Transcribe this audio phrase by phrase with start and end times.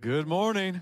[0.00, 0.80] Good morning.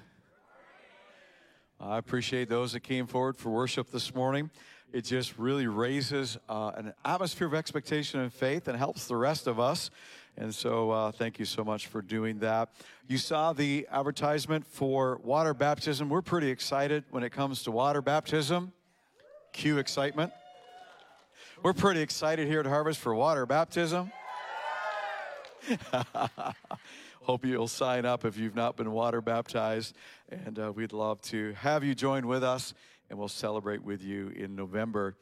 [1.80, 4.50] I appreciate those that came forward for worship this morning.
[4.92, 9.46] It just really raises uh, an atmosphere of expectation and faith and helps the rest
[9.46, 9.88] of us.
[10.36, 12.68] And so, uh, thank you so much for doing that.
[13.08, 16.10] You saw the advertisement for water baptism.
[16.10, 18.70] We're pretty excited when it comes to water baptism.
[19.54, 20.30] Cue excitement.
[21.62, 24.12] We're pretty excited here at Harvest for water baptism.
[27.26, 29.96] Hope you'll sign up if you've not been water baptized.
[30.30, 32.72] And uh, we'd love to have you join with us,
[33.10, 35.16] and we'll celebrate with you in November.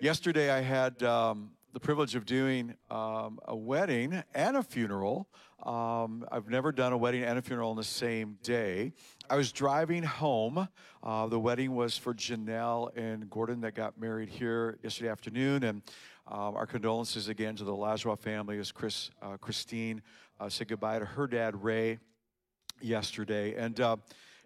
[0.00, 5.26] Yesterday, I had um, the privilege of doing um, a wedding and a funeral.
[5.64, 8.92] Um, I've never done a wedding and a funeral on the same day.
[9.28, 10.68] I was driving home.
[11.02, 15.82] Uh, the wedding was for Janelle and Gordon that got married here yesterday afternoon, and
[16.28, 20.02] um, our condolences again to the Lajoie family as Chris, uh, Christine
[20.40, 21.98] uh, said goodbye to her dad Ray
[22.80, 23.96] yesterday, and uh,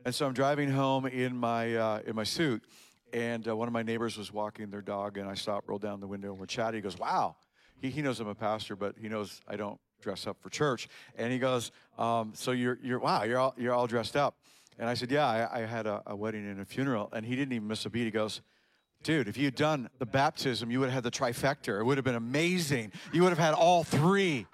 [0.04, 2.64] and so I'm driving home in my uh, in my suit,
[3.12, 6.00] and uh, one of my neighbors was walking their dog, and I stopped, rolled down
[6.00, 6.78] the window, and we're chatting.
[6.78, 7.36] He goes, "Wow."
[7.80, 10.86] He, he knows I'm a pastor, but he knows I don't dress up for church.
[11.16, 14.36] And he goes, um, "So you're you're wow, you're all you're all dressed up."
[14.78, 17.36] And I said, "Yeah, I, I had a, a wedding and a funeral." And he
[17.36, 18.04] didn't even miss a beat.
[18.04, 18.42] He goes,
[19.02, 21.80] Dude, if you'd done the baptism, you would have had the trifecta.
[21.80, 22.92] It would have been amazing.
[23.14, 24.46] You would have had all three.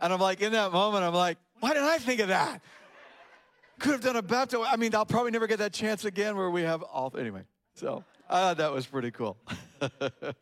[0.00, 2.62] And I'm like, in that moment, I'm like, why didn't I think of that?
[3.78, 4.66] Could have done a baptism.
[4.68, 7.12] I mean, I'll probably never get that chance again where we have all.
[7.18, 9.36] Anyway, so I thought that was pretty cool.
[9.80, 10.34] the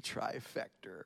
[0.00, 1.04] trifecta.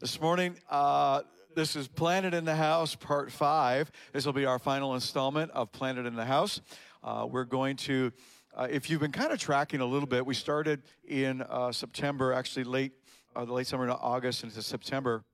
[0.00, 1.22] This morning, uh,
[1.54, 3.90] this is Planted in the House, part five.
[4.12, 6.60] This will be our final installment of Planted in the House.
[7.02, 8.12] Uh, we're going to
[8.54, 12.34] uh, if you've been kind of tracking a little bit, we started in uh, September,
[12.34, 12.92] actually late,
[13.34, 15.24] uh, the late summer to August into September,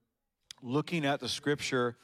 [0.62, 1.96] looking at the scripture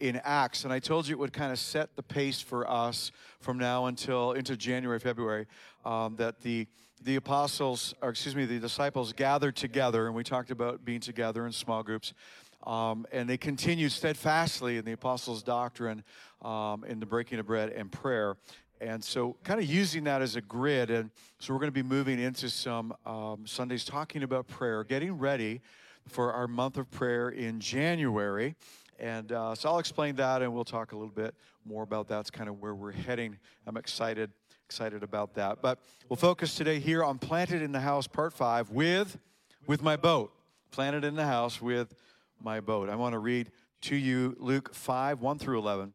[0.00, 3.12] in Acts, and I told you it would kind of set the pace for us
[3.40, 5.46] from now until into January, February,
[5.84, 6.66] um, that the
[7.04, 11.46] the apostles, or excuse me, the disciples gathered together, and we talked about being together
[11.46, 12.14] in small groups.
[12.64, 16.04] Um, and they continued steadfastly in the apostles' doctrine,
[16.42, 18.36] um, in the breaking of bread and prayer.
[18.80, 20.90] And so, kind of using that as a grid.
[20.90, 25.18] And so, we're going to be moving into some um, Sundays talking about prayer, getting
[25.18, 25.60] ready
[26.08, 28.54] for our month of prayer in January.
[28.98, 32.30] And uh, so, I'll explain that and we'll talk a little bit more about that's
[32.30, 33.38] kind of where we're heading.
[33.66, 34.30] I'm excited,
[34.66, 35.62] excited about that.
[35.62, 39.18] But we'll focus today here on Planted in the House, part five, with,
[39.66, 40.32] with my boat.
[40.70, 41.94] Planted in the House with
[42.40, 42.88] my boat.
[42.88, 43.50] I want to read
[43.82, 45.94] to you Luke 5 1 through 11.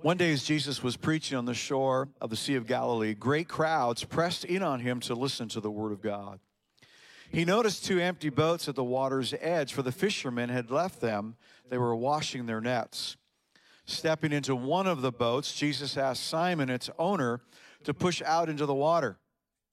[0.00, 3.48] One day, as Jesus was preaching on the shore of the Sea of Galilee, great
[3.48, 6.38] crowds pressed in on him to listen to the word of God.
[7.30, 11.36] He noticed two empty boats at the water's edge, for the fishermen had left them.
[11.68, 13.16] They were washing their nets.
[13.84, 17.40] Stepping into one of the boats, Jesus asked Simon, its owner,
[17.84, 19.18] to push out into the water.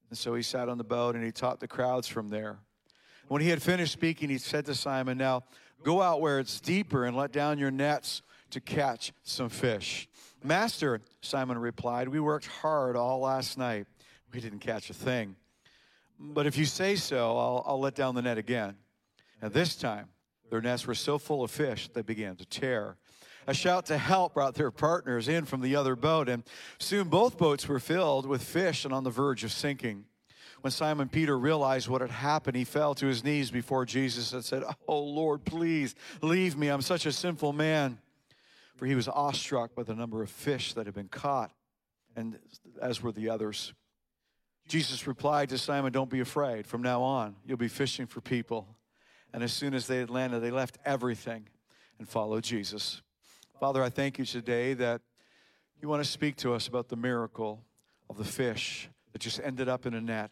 [0.09, 2.59] And so he sat on the boat and he taught the crowds from there.
[3.27, 5.43] When he had finished speaking, he said to Simon, Now
[5.83, 10.07] go out where it's deeper and let down your nets to catch some fish.
[10.43, 13.87] Master, Simon replied, we worked hard all last night.
[14.31, 15.35] We didn't catch a thing.
[16.19, 18.75] But if you say so, I'll, I'll let down the net again.
[19.41, 20.09] And this time,
[20.49, 22.97] their nets were so full of fish they began to tear.
[23.47, 26.43] A shout to help brought their partners in from the other boat, and
[26.79, 30.05] soon both boats were filled with fish and on the verge of sinking.
[30.61, 34.43] When Simon Peter realized what had happened, he fell to his knees before Jesus and
[34.43, 36.69] said, Oh Lord, please leave me.
[36.69, 37.99] I'm such a sinful man
[38.75, 41.51] for he was awestruck by the number of fish that had been caught,
[42.15, 42.37] and
[42.81, 43.73] as were the others.
[44.67, 46.65] Jesus replied to Simon, Don't be afraid.
[46.65, 48.67] From now on, you'll be fishing for people.
[49.33, 51.47] And as soon as they had landed, they left everything
[51.99, 53.01] and followed Jesus.
[53.59, 55.01] Father, I thank you today that
[55.81, 57.63] you want to speak to us about the miracle
[58.09, 60.31] of the fish that just ended up in a net.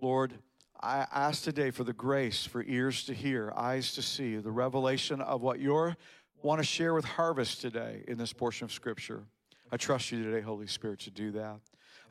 [0.00, 0.34] Lord,
[0.80, 5.20] I ask today for the grace for ears to hear, eyes to see, the revelation
[5.20, 5.96] of what your
[6.42, 9.24] want to share with Harvest today in this portion of Scripture.
[9.72, 11.60] I trust you today, Holy Spirit, to do that.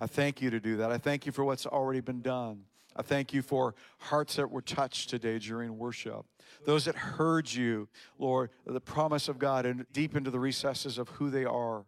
[0.03, 0.91] I thank you to do that.
[0.91, 2.65] I thank you for what's already been done.
[2.94, 6.25] I thank you for hearts that were touched today during worship.
[6.65, 7.88] Those that heard you,
[8.19, 11.85] Lord, the promise of God and deep into the recesses of who they are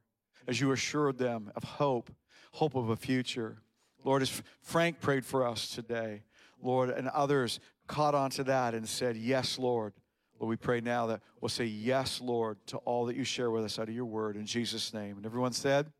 [0.47, 2.09] as you assured them of hope,
[2.53, 3.57] hope of a future.
[4.05, 6.23] Lord, as Frank prayed for us today,
[6.63, 9.91] Lord, and others caught onto that and said, Yes, Lord,
[10.39, 13.65] Lord, we pray now that we'll say yes, Lord, to all that you share with
[13.65, 15.17] us out of your word in Jesus' name.
[15.17, 15.91] And everyone said,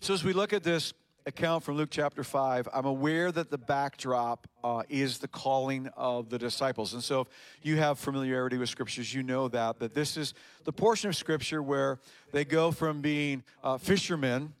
[0.00, 0.94] so as we look at this
[1.26, 6.30] account from Luke chapter 5, I'm aware that the backdrop uh, is the calling of
[6.30, 6.94] the disciples.
[6.94, 7.28] And so if
[7.62, 10.32] you have familiarity with scriptures, you know that, that this is
[10.64, 11.98] the portion of scripture where
[12.32, 14.54] they go from being uh, fishermen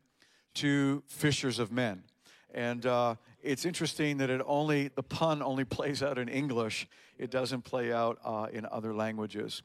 [0.54, 2.02] to fishers of men.
[2.52, 6.86] And uh, it's interesting that it only, the pun only plays out in English.
[7.18, 9.62] It doesn't play out uh, in other languages.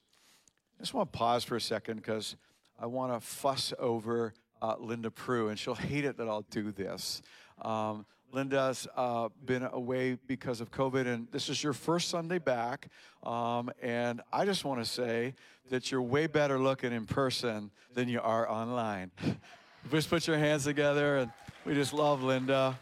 [0.80, 2.38] I just want to pause for a second because
[2.80, 6.72] I want to fuss over uh, Linda Prue, and she'll hate it that I'll do
[6.72, 7.22] this.
[7.62, 12.90] Um, Linda's uh, been away because of COVID, and this is your first Sunday back.
[13.24, 15.36] Um, and I just want to say
[15.70, 19.12] that you're way better looking in person than you are online.
[19.92, 21.32] just put your hands together, and
[21.64, 22.78] we just love Linda.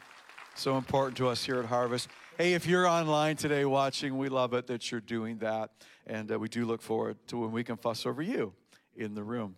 [0.55, 2.09] So important to us here at Harvest.
[2.37, 5.69] Hey, if you're online today watching, we love it that you're doing that.
[6.07, 8.53] And uh, we do look forward to when we can fuss over you
[8.95, 9.55] in the room.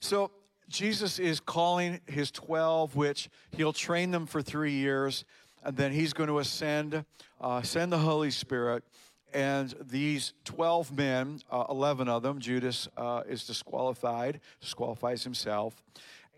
[0.00, 0.30] So,
[0.68, 5.24] Jesus is calling his 12, which he'll train them for three years,
[5.64, 7.04] and then he's going to ascend,
[7.40, 8.84] uh, send the Holy Spirit.
[9.32, 15.82] And these 12 men, uh, 11 of them, Judas uh, is disqualified, disqualifies himself.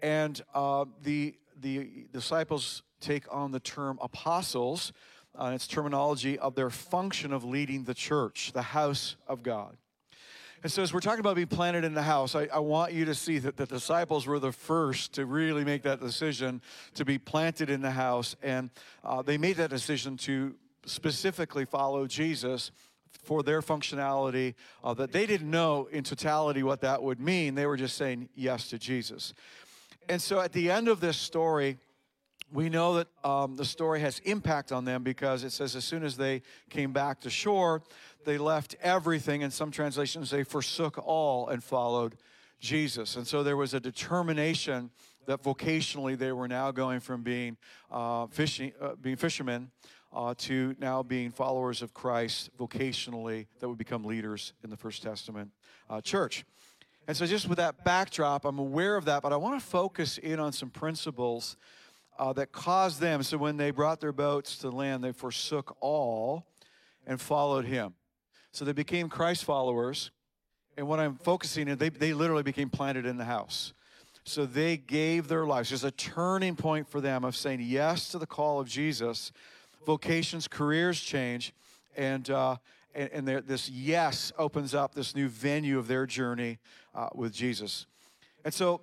[0.02, 4.92] And uh, the, the disciples take on the term apostles,
[5.38, 9.76] uh, its terminology of their function of leading the church, the house of God.
[10.62, 13.06] And so, as we're talking about being planted in the house, I, I, want you
[13.06, 16.60] to see that the disciples were the first to really make that decision
[16.94, 18.36] to be planted in the house.
[18.42, 18.68] And
[19.02, 20.54] uh, they made that decision to
[20.84, 22.72] specifically follow Jesus
[23.22, 24.54] for their functionality
[24.84, 27.54] uh, that they didn't know in totality what that would mean.
[27.54, 29.32] They were just saying yes to Jesus.
[30.10, 31.78] And so, at the end of this story,
[32.52, 36.02] we know that um, the story has impact on them because it says as soon
[36.02, 37.82] as they came back to shore,
[38.24, 39.42] they left everything.
[39.42, 42.16] In some translations, they forsook all and followed
[42.58, 43.16] Jesus.
[43.16, 44.90] And so there was a determination
[45.26, 47.56] that vocationally they were now going from being
[47.90, 49.70] uh, fishing, uh, being fishermen
[50.12, 55.02] uh, to now being followers of Christ vocationally that would become leaders in the First
[55.02, 55.50] Testament
[55.88, 56.44] uh, church.
[57.06, 60.18] And so, just with that backdrop, I'm aware of that, but I want to focus
[60.18, 61.56] in on some principles
[62.18, 63.22] uh, that caused them.
[63.22, 66.46] So, when they brought their boats to land, they forsook all
[67.06, 67.94] and followed him.
[68.52, 70.10] So they became Christ followers.
[70.76, 73.72] And what I'm focusing on, they, they literally became planted in the house.
[74.24, 75.70] So they gave their lives.
[75.70, 79.32] There's a turning point for them of saying yes to the call of Jesus.
[79.86, 81.52] Vocations, careers change.
[81.96, 82.56] And, uh,
[82.94, 86.58] and, and this yes opens up this new venue of their journey
[86.94, 87.86] uh, with Jesus.
[88.44, 88.82] And so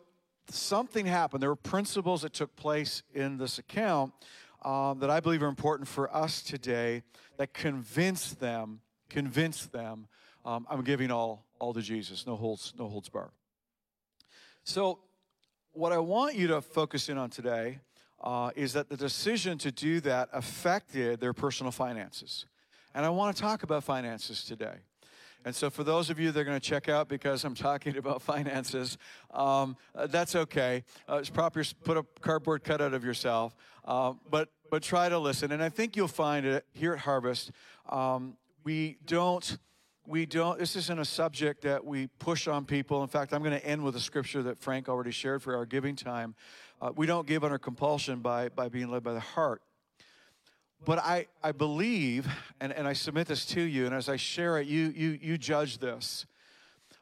[0.49, 1.41] something happened.
[1.41, 4.13] There were principles that took place in this account
[4.63, 7.03] um, that I believe are important for us today
[7.37, 10.07] that convinced them convince them
[10.45, 13.31] um, I'm giving all, all to Jesus, no holds, no holds bar.
[14.63, 14.99] So,
[15.73, 17.79] what I want you to focus in on today
[18.23, 22.45] uh, is that the decision to do that affected their personal finances.
[22.95, 24.77] And I want to talk about finances today.
[25.45, 27.97] And so, for those of you that are going to check out because I'm talking
[27.97, 28.97] about finances,
[29.31, 30.83] um, uh, that's okay.
[31.09, 31.63] Uh, it's proper.
[31.83, 33.55] Put a cardboard cutout of yourself,
[33.85, 35.51] uh, but but try to listen.
[35.51, 37.51] And I think you'll find it here at Harvest.
[37.89, 39.57] Um, we don't
[40.07, 43.57] we don't this isn't a subject that we push on people in fact i'm going
[43.57, 46.33] to end with a scripture that frank already shared for our giving time
[46.81, 49.61] uh, we don't give under compulsion by by being led by the heart
[50.85, 52.27] but i i believe
[52.59, 55.37] and, and i submit this to you and as i share it you you you
[55.37, 56.25] judge this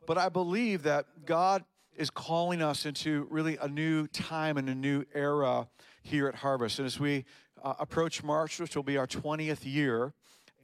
[0.05, 1.63] but i believe that god
[1.95, 5.67] is calling us into really a new time and a new era
[6.03, 7.25] here at harvest and as we
[7.63, 10.13] uh, approach march which will be our 20th year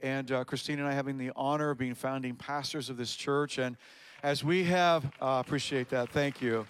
[0.02, 3.58] and uh, Christine and I having the honor of being founding pastors of this church.
[3.58, 3.76] And
[4.22, 6.66] as we have, uh, appreciate that, thank you.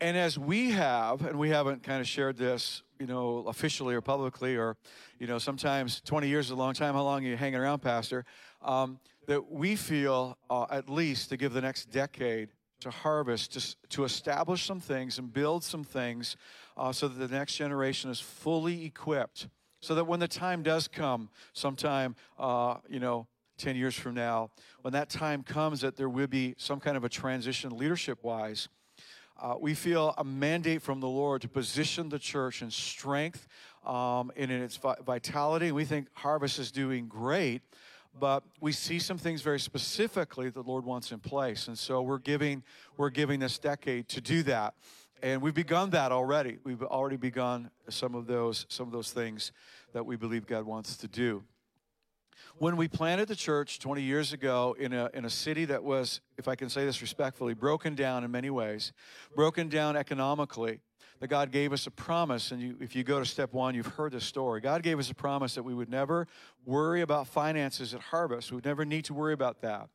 [0.00, 4.00] And as we have, and we haven't kind of shared this, you know, officially or
[4.00, 4.76] publicly, or,
[5.18, 6.94] you know, sometimes 20 years is a long time.
[6.94, 8.24] How long are you hanging around, Pastor?
[8.62, 12.50] Um, that we feel, uh, at least, to give the next decade
[12.80, 16.36] to harvest, to, to establish some things and build some things
[16.76, 19.48] uh, so that the next generation is fully equipped
[19.80, 23.26] so that when the time does come, sometime, uh, you know,
[23.58, 24.50] 10 years from now,
[24.82, 28.68] when that time comes, that there will be some kind of a transition leadership wise.
[29.40, 33.46] Uh, we feel a mandate from the Lord to position the church in strength
[33.84, 35.72] um, and in its vitality.
[35.72, 37.60] We think Harvest is doing great,
[38.18, 42.18] but we see some things very specifically the Lord wants in place, and so we're
[42.18, 42.62] giving
[42.96, 44.74] we're giving this decade to do that.
[45.22, 46.58] And we've begun that already.
[46.64, 49.52] We've already begun some of those some of those things
[49.92, 51.44] that we believe God wants to do.
[52.58, 56.20] When we planted the church 20 years ago in a, in a city that was,
[56.38, 58.92] if I can say this respectfully, broken down in many ways,
[59.34, 60.80] broken down economically,
[61.20, 62.50] that God gave us a promise.
[62.50, 64.60] And you, if you go to step one, you've heard the story.
[64.60, 66.26] God gave us a promise that we would never
[66.64, 68.50] worry about finances at harvest.
[68.50, 69.88] We would never need to worry about that.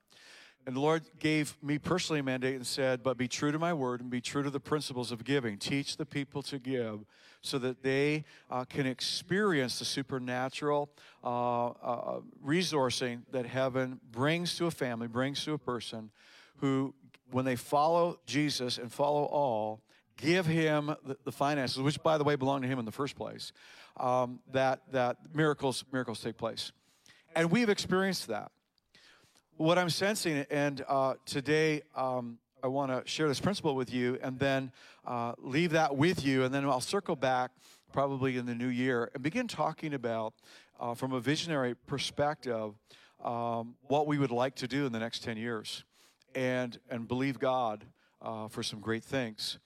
[0.68, 3.74] And the Lord gave me personally a mandate and said, But be true to my
[3.74, 5.58] word and be true to the principles of giving.
[5.58, 7.06] Teach the people to give
[7.42, 10.92] so that they uh, can experience the supernatural
[11.24, 16.12] uh, uh, resourcing that heaven brings to a family, brings to a person
[16.58, 16.94] who,
[17.32, 19.82] when they follow Jesus and follow all,
[20.18, 23.16] give him the, the finances, which, by the way, belong to him in the first
[23.16, 23.52] place,
[23.98, 26.72] um, that, that miracles, miracles take place.
[27.36, 28.52] And we've experienced that
[29.62, 34.18] what I'm sensing, and uh, today um, I want to share this principle with you
[34.24, 34.72] and then
[35.06, 37.52] uh, leave that with you, and then I'll circle back
[37.94, 40.34] probably in the new year and begin talking about,
[40.80, 42.74] uh, from a visionary perspective,
[43.24, 45.84] um, what we would like to do in the next 10 years
[46.34, 47.86] and, and believe God
[48.20, 49.60] uh, for some great things.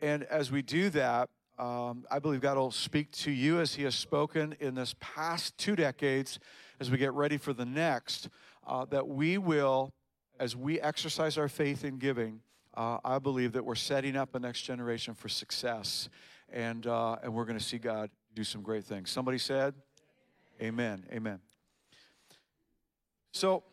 [0.00, 3.82] And as we do that, um, I believe God will speak to you as He
[3.82, 6.38] has spoken in this past two decades
[6.80, 8.30] as we get ready for the next
[8.66, 9.92] uh, that we will,
[10.38, 12.40] as we exercise our faith in giving,
[12.76, 16.08] uh, I believe that we're setting up a next generation for success.
[16.52, 19.10] And, uh, and we're going to see God do some great things.
[19.10, 19.74] Somebody said,
[20.60, 21.04] Amen.
[21.12, 21.40] Amen.
[23.32, 23.64] So,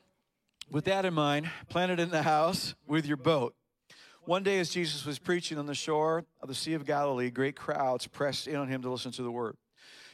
[0.71, 3.53] with that in mind, planted in the house with your boat.
[4.25, 7.55] One day, as Jesus was preaching on the shore of the Sea of Galilee, great
[7.55, 9.57] crowds pressed in on him to listen to the word.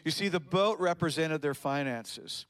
[0.04, 2.46] You see, the boat represented their finances.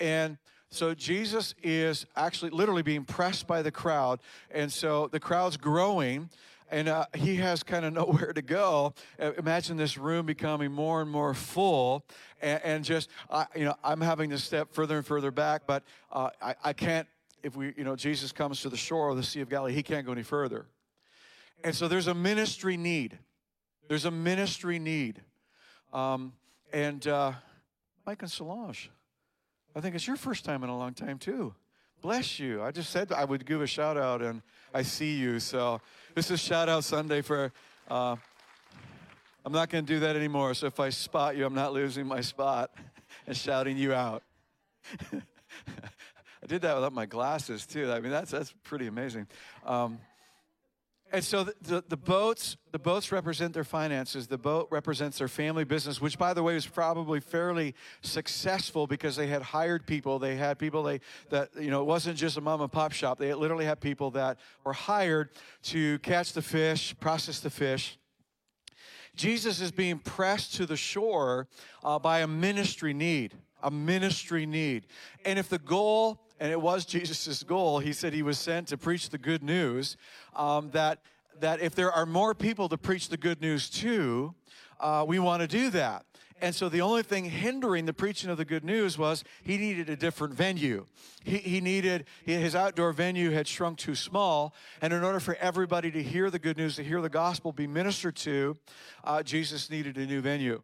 [0.00, 0.38] And
[0.72, 4.20] so Jesus is actually literally being pressed by the crowd.
[4.50, 6.30] And so the crowd's growing
[6.72, 8.94] and uh, he has kind of nowhere to go.
[9.20, 12.04] Uh, imagine this room becoming more and more full,
[12.40, 13.10] and, and just
[13.54, 17.06] you know, I'm having to step further and further back, but uh, I, I, can't.
[17.42, 19.82] If we, you know, Jesus comes to the shore of the Sea of Galilee, he
[19.82, 20.64] can't go any further,
[21.62, 23.18] and so there's a ministry need.
[23.88, 25.20] There's a ministry need,
[25.92, 26.32] um,
[26.72, 27.32] and uh,
[28.06, 28.90] Mike and Solange.
[29.74, 31.54] I think it's your first time in a long time, too.
[32.02, 32.62] Bless you.
[32.62, 34.42] I just said I would give a shout out, and
[34.74, 35.38] I see you.
[35.38, 35.80] So
[36.14, 37.52] this is shout out Sunday for.
[37.88, 38.16] Uh,
[39.44, 40.54] I'm not going to do that anymore.
[40.54, 42.70] So if I spot you, I'm not losing my spot
[43.26, 44.22] and shouting you out.
[45.12, 47.90] I did that without my glasses too.
[47.90, 49.26] I mean, that's that's pretty amazing.
[49.64, 49.98] Um,
[51.12, 54.26] and so the, the, the, boats, the boats represent their finances.
[54.26, 59.14] The boat represents their family business, which, by the way, was probably fairly successful because
[59.14, 60.18] they had hired people.
[60.18, 63.18] They had people they that you know it wasn't just a mom and pop shop.
[63.18, 65.28] They literally had people that were hired
[65.64, 67.98] to catch the fish, process the fish.
[69.14, 71.46] Jesus is being pressed to the shore
[71.84, 74.86] uh, by a ministry need, a ministry need.
[75.26, 77.78] And if the goal and it was Jesus' goal.
[77.78, 79.96] He said he was sent to preach the good news.
[80.34, 80.98] Um, that
[81.40, 84.34] that if there are more people to preach the good news to,
[84.80, 86.04] uh, we want to do that.
[86.40, 89.88] And so the only thing hindering the preaching of the good news was he needed
[89.88, 90.86] a different venue.
[91.22, 94.52] He, he needed, his outdoor venue had shrunk too small.
[94.80, 97.68] And in order for everybody to hear the good news, to hear the gospel be
[97.68, 98.58] ministered to,
[99.04, 100.62] uh, Jesus needed a new venue.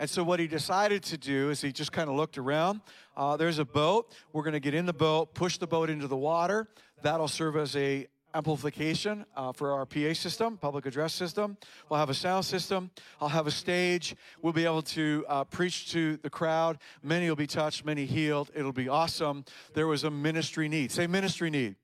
[0.00, 2.80] And so what he decided to do is he just kind of looked around.
[3.18, 4.10] Uh, there's a boat.
[4.32, 6.68] We're going to get in the boat, push the boat into the water.
[7.02, 11.58] That'll serve as a amplification uh, for our PA system, public address system.
[11.90, 12.90] We'll have a sound system.
[13.20, 14.16] I'll have a stage.
[14.40, 16.78] We'll be able to uh, preach to the crowd.
[17.02, 18.50] Many will be touched, many healed.
[18.54, 19.44] It'll be awesome.
[19.74, 20.92] There was a ministry need.
[20.92, 21.76] Say ministry need.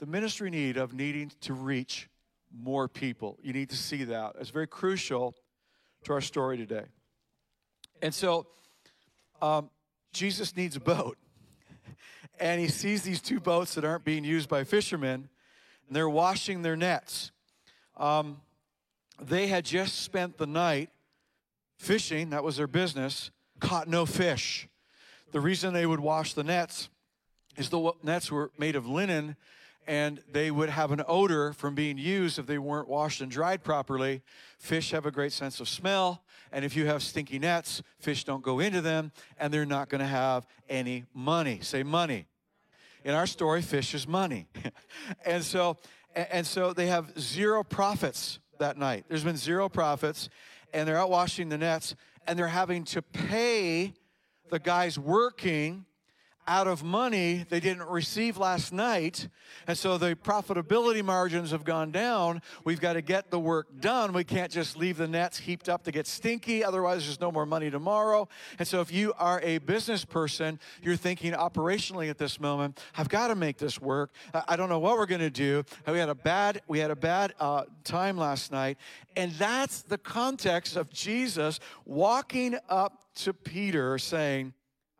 [0.00, 2.08] The ministry need of needing to reach
[2.52, 3.38] more people.
[3.44, 4.34] You need to see that.
[4.40, 5.36] It's very crucial
[6.02, 6.86] to our story today.
[8.02, 8.46] And so
[9.40, 9.70] um,
[10.12, 11.16] Jesus needs a boat.
[12.40, 15.28] And he sees these two boats that aren't being used by fishermen,
[15.86, 17.30] and they're washing their nets.
[17.96, 18.40] Um,
[19.20, 20.90] they had just spent the night
[21.78, 23.30] fishing, that was their business,
[23.60, 24.66] caught no fish.
[25.30, 26.88] The reason they would wash the nets
[27.56, 29.36] is the nets were made of linen
[29.86, 33.62] and they would have an odor from being used if they weren't washed and dried
[33.64, 34.22] properly.
[34.58, 36.22] Fish have a great sense of smell,
[36.52, 40.00] and if you have stinky nets, fish don't go into them, and they're not going
[40.00, 41.58] to have any money.
[41.62, 42.26] Say money.
[43.04, 44.46] In our story, fish is money.
[45.26, 45.78] and so
[46.14, 49.06] and so they have zero profits that night.
[49.08, 50.28] There's been zero profits,
[50.72, 51.94] and they're out washing the nets,
[52.26, 53.94] and they're having to pay
[54.50, 55.86] the guys working
[56.46, 59.28] out of money they didn't receive last night.
[59.66, 62.42] And so the profitability margins have gone down.
[62.64, 64.12] We've got to get the work done.
[64.12, 66.64] We can't just leave the nets heaped up to get stinky.
[66.64, 68.28] Otherwise, there's no more money tomorrow.
[68.58, 73.08] And so if you are a business person, you're thinking operationally at this moment, I've
[73.08, 74.10] got to make this work.
[74.48, 75.64] I don't know what we're going to do.
[75.86, 78.78] We had a bad, we had a bad uh, time last night.
[79.16, 84.54] And that's the context of Jesus walking up to Peter saying,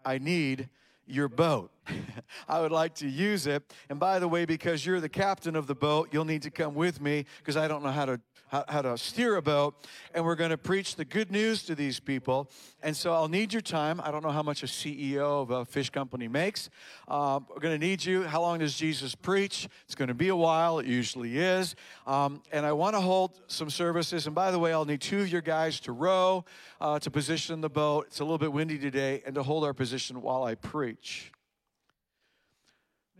[0.05, 0.69] I need
[1.07, 1.71] your boat.
[2.49, 3.63] I would like to use it.
[3.89, 6.75] And by the way, because you're the captain of the boat, you'll need to come
[6.75, 8.21] with me because I don't know how to
[8.53, 9.75] how, how to steer a boat,
[10.15, 12.51] and we're going to preach the good news to these people.
[12.83, 13.99] And so I'll need your time.
[14.05, 16.69] I don't know how much a CEO of a fish company makes.
[17.09, 18.25] Um, we're going to need you.
[18.25, 19.69] How long does Jesus preach?
[19.87, 20.81] It's going to be a while.
[20.81, 21.75] It usually is.
[22.07, 24.27] Um, and I want to hold some services.
[24.27, 26.45] And by the way, I'll need two of your guys to row,
[26.79, 28.09] uh, to position the boat.
[28.09, 31.33] It's a little bit windy today, and to hold our position while I preach.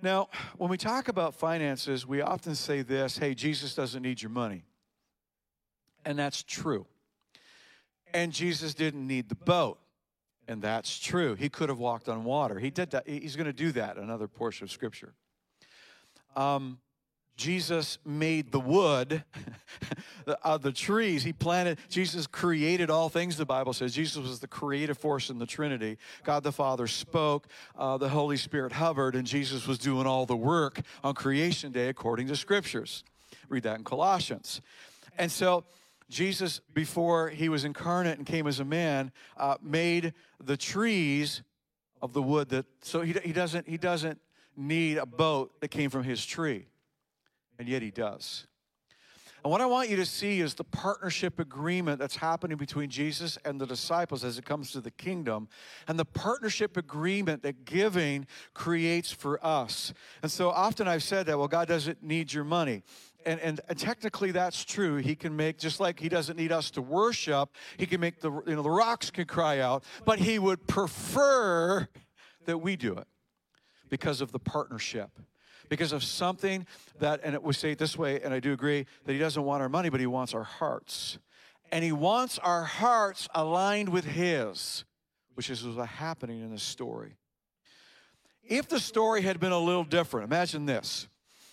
[0.03, 4.31] Now, when we talk about finances, we often say this hey, Jesus doesn't need your
[4.31, 4.65] money.
[6.05, 6.87] And that's true.
[8.15, 9.79] And Jesus didn't need the boat.
[10.49, 11.35] And that's true.
[11.35, 12.59] He could have walked on water.
[12.59, 13.09] He did that.
[13.09, 15.15] He's going to do that, another portion of Scripture.
[16.35, 16.79] Um,
[17.37, 19.25] Jesus made the wood,
[20.27, 21.25] the, uh, the trees.
[21.25, 23.95] He planted, Jesus created all things, the Bible says.
[23.95, 25.97] Jesus was the creative force in the Trinity.
[26.25, 30.37] God the Father spoke, uh, the Holy Spirit hovered, and Jesus was doing all the
[30.37, 33.03] work on creation day according to scriptures.
[33.49, 34.61] Read that in Colossians.
[35.19, 35.65] And so,
[36.13, 41.43] Jesus, before he was incarnate and came as a man, uh, made the trees
[42.03, 44.21] of the wood that, so he, he, doesn't, he doesn't
[44.55, 46.67] need a boat that came from his tree.
[47.59, 48.47] And yet he does.
[49.45, 53.39] And what I want you to see is the partnership agreement that's happening between Jesus
[53.45, 55.49] and the disciples as it comes to the kingdom,
[55.89, 59.93] and the partnership agreement that giving creates for us.
[60.23, 62.83] And so often I've said that, well, God doesn't need your money
[63.27, 64.97] and, and, technically that's true.
[64.97, 68.31] He can make, just like he doesn't need us to worship, he can make the,
[68.31, 71.89] you know, the rocks can cry out, but he would prefer
[72.47, 73.07] that we do it
[73.89, 75.11] because of the partnership.
[75.69, 76.67] Because of something
[76.99, 79.43] that, and it, we say it this way, and I do agree, that he doesn't
[79.43, 81.19] want our money, but he wants our hearts.
[81.71, 84.85] And he wants our hearts aligned with his,
[85.35, 87.17] which is what's happening in this story.
[88.43, 91.09] If the story had been a little different, imagine this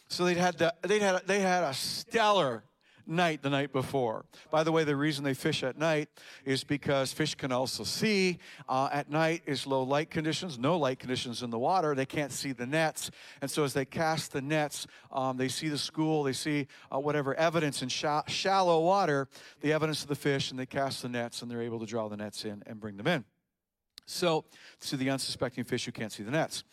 [0.10, 2.64] so they'd had, the, they'd had, they had a stellar
[3.10, 4.26] night the night before.
[4.52, 6.10] By the way, the reason they fish at night
[6.46, 8.38] is because fish can also see.
[8.68, 11.96] Uh, at night is low light conditions, no light conditions in the water.
[11.96, 13.10] They can't see the nets.
[13.42, 17.00] And so as they cast the nets, um, they see the school, they see uh,
[17.00, 19.28] whatever evidence in sh- shallow water,
[19.62, 22.08] the evidence of the fish, and they cast the nets and they're able to draw
[22.08, 23.26] the nets in and bring them in.
[24.06, 24.46] So,
[24.82, 26.64] to the unsuspecting fish who can't see the nets.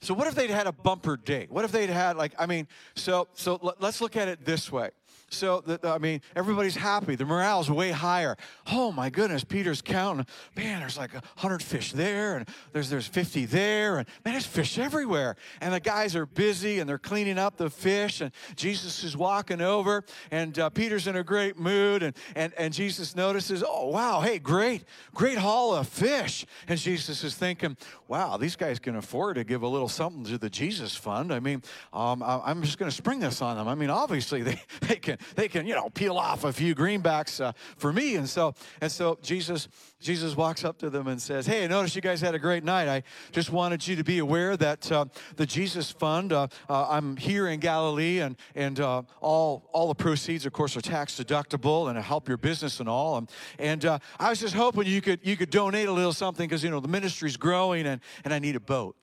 [0.00, 1.50] So what if they'd had a bumper date?
[1.50, 4.90] What if they'd had like I mean, so so let's look at it this way.
[5.34, 7.16] So, I mean, everybody's happy.
[7.16, 8.36] The morale's way higher.
[8.70, 10.26] Oh my goodness, Peter's counting.
[10.56, 14.78] Man, there's like hundred fish there, and there's there's 50 there, and man, there's fish
[14.78, 15.36] everywhere.
[15.60, 19.60] And the guys are busy and they're cleaning up the fish, and Jesus is walking
[19.60, 24.20] over, and uh, Peter's in a great mood, and and and Jesus notices, oh wow,
[24.20, 26.46] hey, great, great haul of fish.
[26.68, 27.76] And Jesus is thinking,
[28.08, 31.32] wow, these guys can afford to give a little something to the Jesus Fund.
[31.32, 33.68] I mean, um, I'm just going to spring this on them.
[33.68, 37.42] I mean, obviously they they can they can you know peel off a few greenbacks
[37.42, 38.16] uh, for me.
[38.16, 39.68] And so and so jesus
[40.00, 42.88] jesus walks up to them and says hey notice you guys had a great night.
[42.88, 45.06] I just wanted you to be aware that uh,
[45.36, 49.94] the jesus fund uh, uh i'm here in galilee and and uh, all all the
[49.94, 53.16] proceeds of course are tax deductible and help your business and all.
[53.16, 56.48] And, and uh, i was just hoping you could you could donate a little something
[56.48, 58.96] because you know the ministry's growing and and i need a boat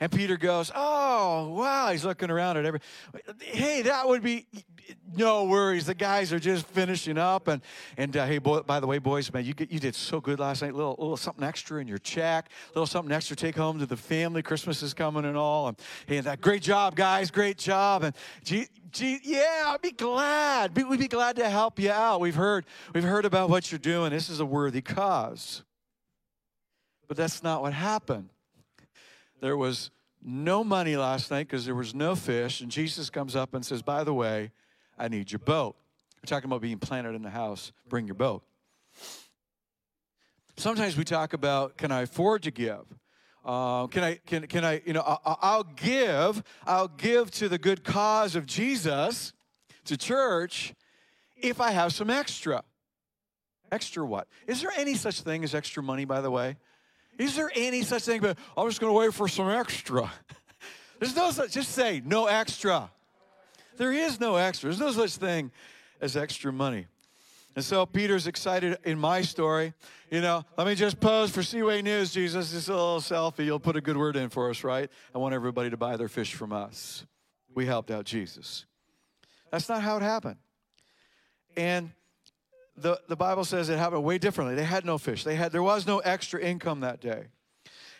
[0.00, 1.90] and Peter goes, Oh, wow.
[1.90, 2.80] He's looking around at every.
[3.40, 4.46] Hey, that would be
[5.16, 5.86] no worries.
[5.86, 7.48] The guys are just finishing up.
[7.48, 7.62] And,
[7.96, 10.38] and uh, hey, boy, by the way, boys, man, you, get, you did so good
[10.38, 10.72] last night.
[10.72, 13.78] A little, little something extra in your check, a little something extra to take home
[13.78, 14.42] to the family.
[14.42, 15.68] Christmas is coming and all.
[15.68, 17.30] And, and that great job, guys.
[17.30, 18.02] Great job.
[18.02, 20.76] And gee, gee, yeah, I'd be glad.
[20.76, 22.20] We'd be glad to help you out.
[22.20, 24.10] We've heard, we've heard about what you're doing.
[24.10, 25.64] This is a worthy cause.
[27.06, 28.28] But that's not what happened.
[29.40, 29.90] There was
[30.22, 32.60] no money last night because there was no fish.
[32.60, 34.50] And Jesus comes up and says, By the way,
[34.98, 35.76] I need your boat.
[36.16, 37.72] We're talking about being planted in the house.
[37.88, 38.42] Bring your boat.
[40.56, 42.84] Sometimes we talk about, Can I afford to give?
[43.44, 47.82] Uh, can I, can, can I, you know, I'll give, I'll give to the good
[47.82, 49.32] cause of Jesus,
[49.86, 50.74] to church,
[51.34, 52.62] if I have some extra.
[53.72, 54.28] Extra what?
[54.46, 56.56] Is there any such thing as extra money, by the way?
[57.18, 60.10] Is there any such thing, but I'm just going to wait for some extra?
[60.98, 62.90] There's no such, just say no extra.
[63.76, 64.70] There is no extra.
[64.70, 65.50] There's no such thing
[66.00, 66.86] as extra money.
[67.56, 69.74] And so Peter's excited in my story.
[70.10, 72.52] You know, let me just pose for Seaway News, Jesus.
[72.52, 73.44] Just a little selfie.
[73.44, 74.88] You'll put a good word in for us, right?
[75.14, 77.04] I want everybody to buy their fish from us.
[77.54, 78.64] We helped out Jesus.
[79.50, 80.36] That's not how it happened.
[81.56, 81.90] And
[82.80, 84.54] the, the Bible says it happened way differently.
[84.54, 85.24] They had no fish.
[85.24, 87.26] They had there was no extra income that day.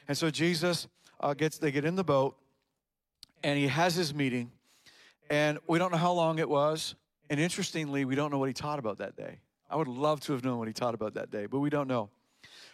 [0.07, 0.88] And so Jesus
[1.21, 2.37] uh, gets they get in the boat
[3.43, 4.51] and he has his meeting.
[5.31, 6.95] And we don't know how long it was.
[7.31, 9.41] And interestingly, we don't know what he taught about that day.
[9.71, 11.88] I would love to have known what he taught about that day, but we don't
[11.88, 12.09] know.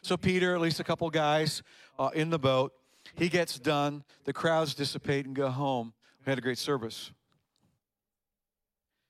[0.03, 1.63] So Peter, at least a couple guys
[1.99, 2.73] uh, in the boat,
[3.17, 4.05] he gets done.
[4.25, 5.93] The crowds dissipate and go home.
[6.25, 7.11] We had a great service.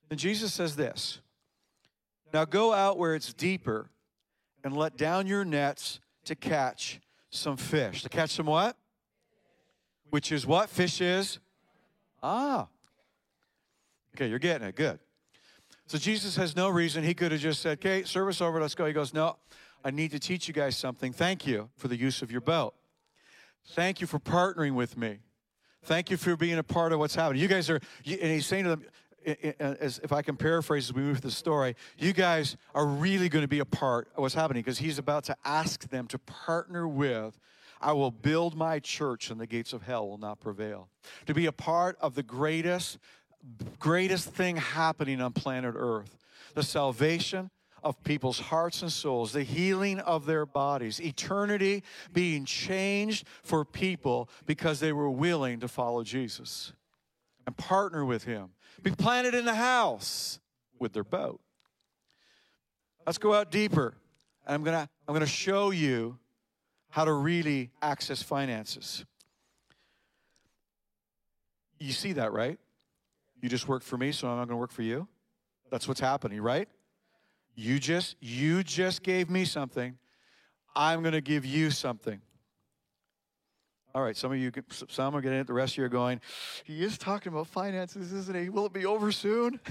[0.09, 1.19] Then Jesus says this
[2.33, 3.89] Now go out where it's deeper
[4.63, 8.03] and let down your nets to catch some fish.
[8.03, 8.77] To catch some what?
[10.09, 11.39] Which is what fish is?
[12.21, 12.67] Ah.
[14.15, 14.75] Okay, you're getting it.
[14.75, 14.99] Good.
[15.87, 17.03] So Jesus has no reason.
[17.03, 18.85] He could have just said, okay, service over, let's go.
[18.85, 19.37] He goes, no,
[19.83, 21.13] I need to teach you guys something.
[21.13, 22.73] Thank you for the use of your boat.
[23.73, 25.19] Thank you for partnering with me.
[25.83, 27.41] Thank you for being a part of what's happening.
[27.41, 28.85] You guys are, and he's saying to them,
[29.25, 33.27] Uh, as if I can paraphrase as we move the story, you guys are really
[33.27, 36.19] going to be a part of what's happening because he's about to ask them to
[36.19, 37.39] partner with.
[37.81, 40.89] I will build my church and the gates of hell will not prevail.
[41.25, 42.99] To be a part of the greatest,
[43.79, 46.17] greatest thing happening on planet Earth
[46.53, 47.49] the salvation
[47.83, 51.83] of people's hearts and souls, the healing of their bodies, eternity
[52.13, 56.71] being changed for people because they were willing to follow Jesus
[57.45, 58.49] and partner with Him
[58.81, 60.39] be planted in the house
[60.79, 61.39] with their boat.
[63.05, 63.95] Let's go out deeper.
[64.45, 66.17] And I'm gonna, I'm gonna show you
[66.89, 69.05] how to really access finances.
[71.79, 72.57] You see that, right?
[73.41, 75.07] You just worked for me, so I'm not gonna work for you.
[75.69, 76.69] That's what's happening, right?
[77.55, 79.97] You just you just gave me something.
[80.75, 82.21] I'm going to give you something.
[83.95, 84.51] All right, some of you,
[84.89, 85.47] some are getting it.
[85.47, 86.19] The rest of you are going,
[86.65, 88.49] he is talking about finances, isn't he?
[88.49, 89.57] Will it be over soon?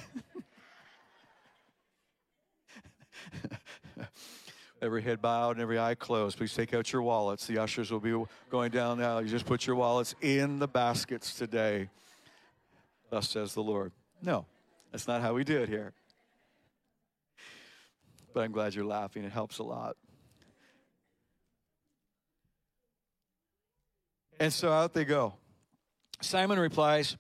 [4.81, 6.39] every head bowed and every eye closed.
[6.39, 7.47] Please take out your wallets.
[7.47, 9.19] The ushers will be going down now.
[9.19, 11.91] You just put your wallets in the baskets today.
[13.11, 13.93] Thus says the Lord.
[14.23, 14.47] No,
[14.91, 15.93] that's not how we do it here.
[18.33, 19.23] But I'm glad you're laughing.
[19.25, 19.99] It helps a lot.
[24.41, 25.35] And so out they go.
[26.21, 27.17] Simon replies,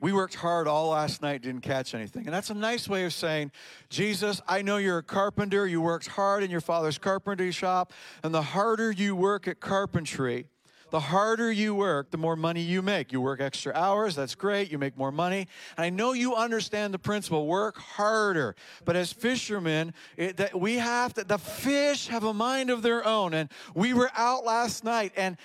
[0.00, 2.26] We worked hard all last night, didn't catch anything.
[2.26, 3.52] And that's a nice way of saying,
[3.88, 5.66] Jesus, I know you're a carpenter.
[5.66, 7.92] You worked hard in your father's carpentry shop.
[8.22, 10.46] And the harder you work at carpentry,
[10.90, 13.12] the harder you work, the more money you make.
[13.12, 15.48] You work extra hours, that's great, you make more money.
[15.76, 18.54] And I know you understand the principle work harder.
[18.84, 23.06] But as fishermen, it, that we have to, the fish have a mind of their
[23.06, 23.34] own.
[23.34, 25.36] And we were out last night and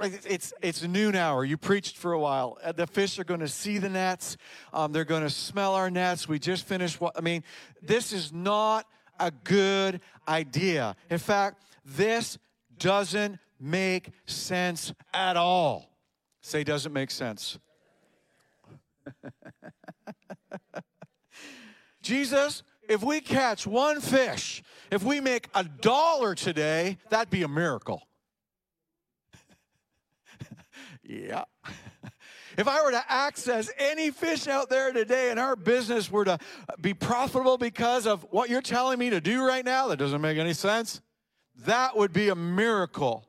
[0.00, 1.44] it's it's noon hour.
[1.44, 2.58] You preached for a while.
[2.62, 4.36] Uh, the fish are going to see the nets.
[4.72, 6.28] Um, they're going to smell our nets.
[6.28, 7.00] We just finished.
[7.00, 7.42] What I mean,
[7.82, 8.86] this is not
[9.18, 10.94] a good idea.
[11.10, 12.38] In fact, this
[12.78, 15.90] doesn't make sense at all.
[16.40, 17.58] Say, doesn't make sense.
[22.02, 27.48] Jesus, if we catch one fish, if we make a dollar today, that'd be a
[27.48, 28.08] miracle.
[31.02, 31.44] yeah.
[32.56, 36.38] If I were to access any fish out there today and our business were to
[36.80, 40.38] be profitable because of what you're telling me to do right now, that doesn't make
[40.38, 41.00] any sense.
[41.66, 43.27] That would be a miracle.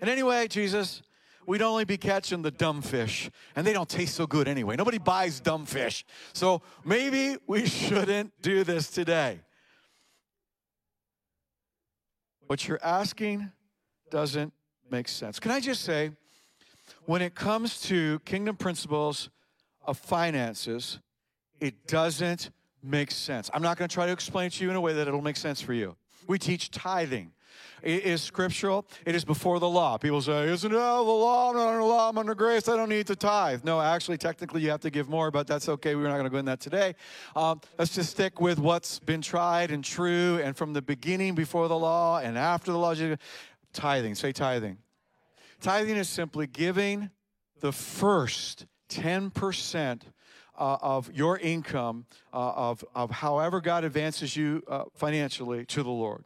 [0.00, 1.02] And anyway, Jesus,
[1.46, 4.76] we'd only be catching the dumb fish, and they don't taste so good anyway.
[4.76, 6.04] Nobody buys dumb fish.
[6.32, 9.40] So maybe we shouldn't do this today.
[12.46, 13.50] What you're asking
[14.10, 14.52] doesn't
[14.90, 15.40] make sense.
[15.40, 16.12] Can I just say,
[17.06, 19.30] when it comes to kingdom principles
[19.84, 21.00] of finances,
[21.60, 22.50] it doesn't
[22.82, 23.50] make sense.
[23.52, 25.22] I'm not going to try to explain it to you in a way that it'll
[25.22, 25.96] make sense for you.
[26.26, 27.32] We teach tithing.
[27.82, 28.86] It is scriptural.
[29.04, 29.98] It is before the law.
[29.98, 31.50] People say, Isn't it oh, the law?
[31.50, 32.08] I'm not under law.
[32.08, 32.68] I'm under grace.
[32.68, 33.64] I don't need to tithe.
[33.64, 35.94] No, actually, technically, you have to give more, but that's okay.
[35.94, 36.94] We're not going to go in that today.
[37.34, 41.68] Um, let's just stick with what's been tried and true, and from the beginning before
[41.68, 42.94] the law and after the law.
[43.72, 44.14] Tithing.
[44.14, 44.78] Say tithing.
[45.60, 47.10] Tithing is simply giving
[47.60, 50.02] the first 10%
[50.58, 55.90] uh, of your income, uh, of, of however God advances you uh, financially to the
[55.90, 56.24] Lord.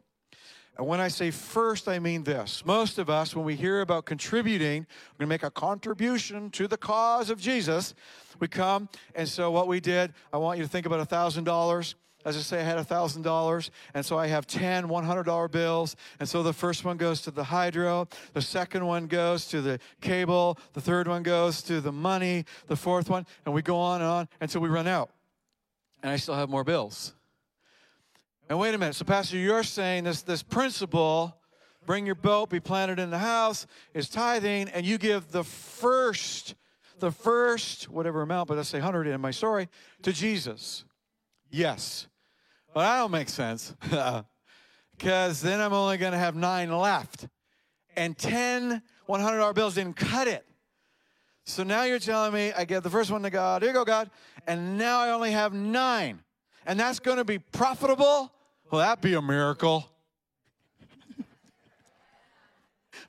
[0.77, 2.65] And when I say first, I mean this.
[2.65, 6.67] Most of us, when we hear about contributing, we're going to make a contribution to
[6.67, 7.93] the cause of Jesus,
[8.39, 8.89] we come.
[9.13, 11.95] And so, what we did, I want you to think about $1,000.
[12.23, 15.95] As I say, I had $1,000, and so I have 10 $100 bills.
[16.19, 19.79] And so the first one goes to the hydro, the second one goes to the
[20.01, 24.01] cable, the third one goes to the money, the fourth one, and we go on
[24.01, 25.09] and on until we run out.
[26.03, 27.13] And I still have more bills.
[28.51, 28.95] And wait a minute.
[28.95, 31.37] So, Pastor, you're saying this, this principle
[31.85, 36.55] bring your boat, be planted in the house, is tithing, and you give the first,
[36.99, 39.69] the first, whatever amount, but let's say 100 in my story,
[40.01, 40.83] to Jesus.
[41.49, 42.07] Yes.
[42.73, 43.73] But that don't make sense.
[44.97, 47.29] Because then I'm only going to have nine left.
[47.95, 50.45] And 10 $100 bills didn't cut it.
[51.45, 53.61] So now you're telling me I give the first one to God.
[53.61, 54.11] Here you go, God.
[54.45, 56.19] And now I only have nine.
[56.65, 58.31] And that's going to be profitable?
[58.71, 59.85] Well, that'd be a miracle.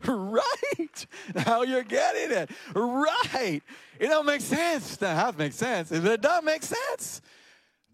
[0.07, 1.07] right.
[1.47, 2.51] Now you're getting it.
[2.75, 3.63] Right.
[4.01, 4.97] It don't make sense.
[4.97, 5.93] That half makes sense.
[5.93, 7.23] It doesn't make sense.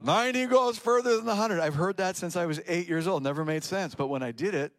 [0.02, 1.60] 90 goes further than the 100.
[1.60, 3.22] I've heard that since I was eight years old.
[3.22, 3.94] Never made sense.
[3.94, 4.72] But when I did it,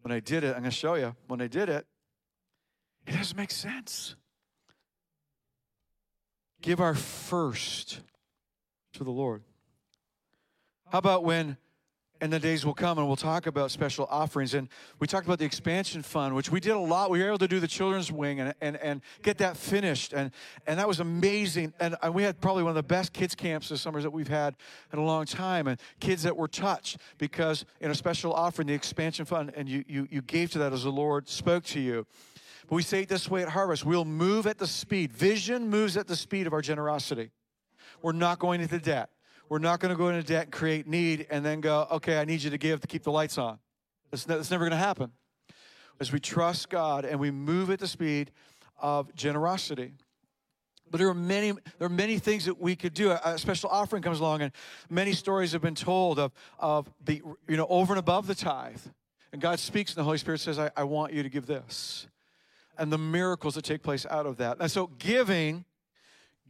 [0.00, 1.14] when I did it, I'm going to show you.
[1.26, 1.86] When I did it,
[3.06, 4.14] it doesn't make sense.
[6.62, 8.00] Give our first
[8.94, 9.42] to the Lord.
[10.90, 11.58] How about when
[12.22, 14.54] and the days will come and we'll talk about special offerings.
[14.54, 14.68] And
[15.00, 17.10] we talked about the expansion fund which we did a lot.
[17.10, 20.12] We were able to do the children's wing and, and, and get that finished.
[20.12, 20.30] And,
[20.68, 21.74] and that was amazing.
[21.80, 24.28] And, and we had probably one of the best kids camps this summer that we've
[24.28, 24.54] had
[24.92, 28.74] in a long time and kids that were touched because in a special offering the
[28.74, 32.06] expansion fund and you, you, you gave to that as the lord spoke to you.
[32.68, 35.96] But we say it this way at harvest we'll move at the speed vision moves
[35.96, 37.32] at the speed of our generosity.
[38.00, 39.10] We're not going into debt
[39.52, 42.24] we're not going to go into debt and create need and then go, okay, I
[42.24, 43.58] need you to give to keep the lights on.
[44.10, 45.12] That's, that's never going to happen.
[46.00, 48.30] As we trust God and we move at the speed
[48.80, 49.92] of generosity.
[50.90, 53.10] But there are many, there are many things that we could do.
[53.10, 54.52] A, special offering comes along, and
[54.88, 58.80] many stories have been told of, of the, you know, over and above the tithe.
[59.34, 62.06] And God speaks, and the Holy Spirit says, I, I want you to give this.
[62.78, 64.56] And the miracles that take place out of that.
[64.60, 65.66] And so giving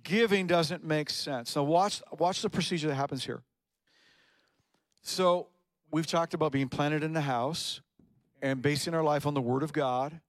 [0.02, 1.56] giving doesn't make sense.
[1.56, 3.42] Now, watch, watch the procedure that happens here.
[5.02, 5.48] So,
[5.90, 7.80] we've talked about being planted in the house
[8.40, 10.20] and basing our life on the Word of God.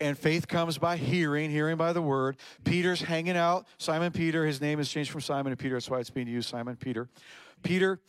[0.00, 2.36] And faith comes by hearing, hearing by the Word.
[2.64, 3.66] Peter's hanging out.
[3.78, 5.74] Simon Peter, his name is changed from Simon to Peter.
[5.74, 7.08] That's why it's being used, Simon Peter.
[7.62, 8.00] Peter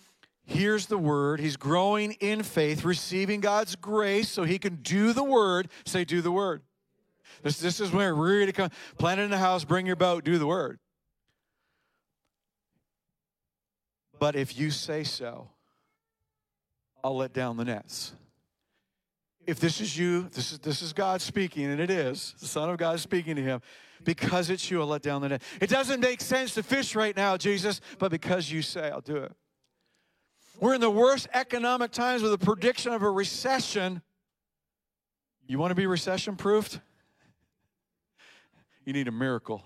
[0.46, 1.40] hears the Word.
[1.40, 5.70] He's growing in faith, receiving God's grace so he can do the Word.
[5.86, 6.62] Say, do the Word.
[7.42, 8.70] This, this is where we're really come.
[8.98, 10.80] Planted in the house, bring your boat, do the Word.
[14.20, 15.50] But if you say so,
[17.04, 18.14] I'll let down the nets.
[19.48, 22.70] If this is you, this is, this is God speaking, and it is, the Son
[22.70, 23.62] of God speaking to him,
[24.04, 25.42] because it's you, I'll let down the net.
[25.62, 29.16] It doesn't make sense to fish right now, Jesus, but because you say, I'll do
[29.16, 29.32] it.
[30.60, 34.02] We're in the worst economic times with a prediction of a recession.
[35.48, 36.80] You want to be recession proofed?
[38.86, 39.64] You need a miracle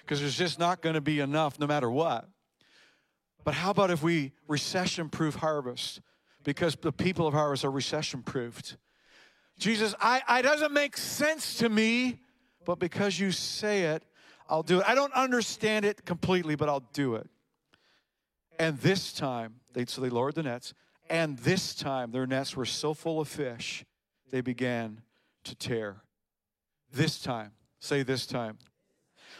[0.00, 2.28] because there's just not going to be enough no matter what.
[3.48, 6.02] But how about if we recession proof harvest?
[6.44, 8.76] Because the people of harvest are recession proofed.
[9.58, 12.20] Jesus, I, I doesn't make sense to me,
[12.66, 14.02] but because you say it,
[14.50, 14.84] I'll do it.
[14.86, 17.26] I don't understand it completely, but I'll do it.
[18.58, 20.74] And this time, they, so they lowered the nets,
[21.08, 23.82] and this time their nets were so full of fish,
[24.30, 25.00] they began
[25.44, 26.02] to tear.
[26.92, 28.58] This time, say this time.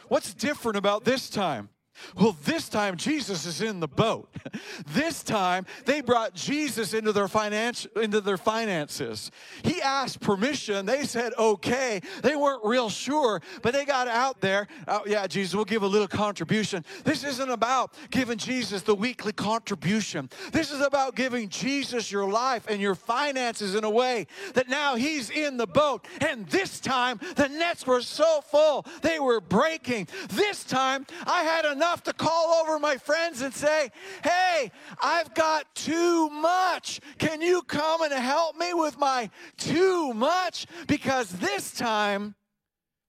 [0.07, 1.69] What's different about this time?
[2.15, 4.29] Well, this time Jesus is in the boat.
[4.93, 9.31] This time they brought Jesus into their finance into their finances.
[9.63, 10.85] He asked permission.
[10.85, 12.01] They said okay.
[12.21, 14.67] They weren't real sure, but they got out there.
[14.87, 16.83] Oh, yeah, Jesus, we'll give a little contribution.
[17.03, 20.29] This isn't about giving Jesus the weekly contribution.
[20.51, 24.95] This is about giving Jesus your life and your finances in a way that now
[24.95, 26.05] he's in the boat.
[26.21, 30.07] And this time the nets were so full they were breaking.
[30.29, 33.89] This time I had enough enough to call over my friends and say,
[34.23, 34.71] Hey,
[35.01, 36.99] I've got too much.
[37.17, 40.67] Can you come and help me with my too much?
[40.87, 42.35] Because this time,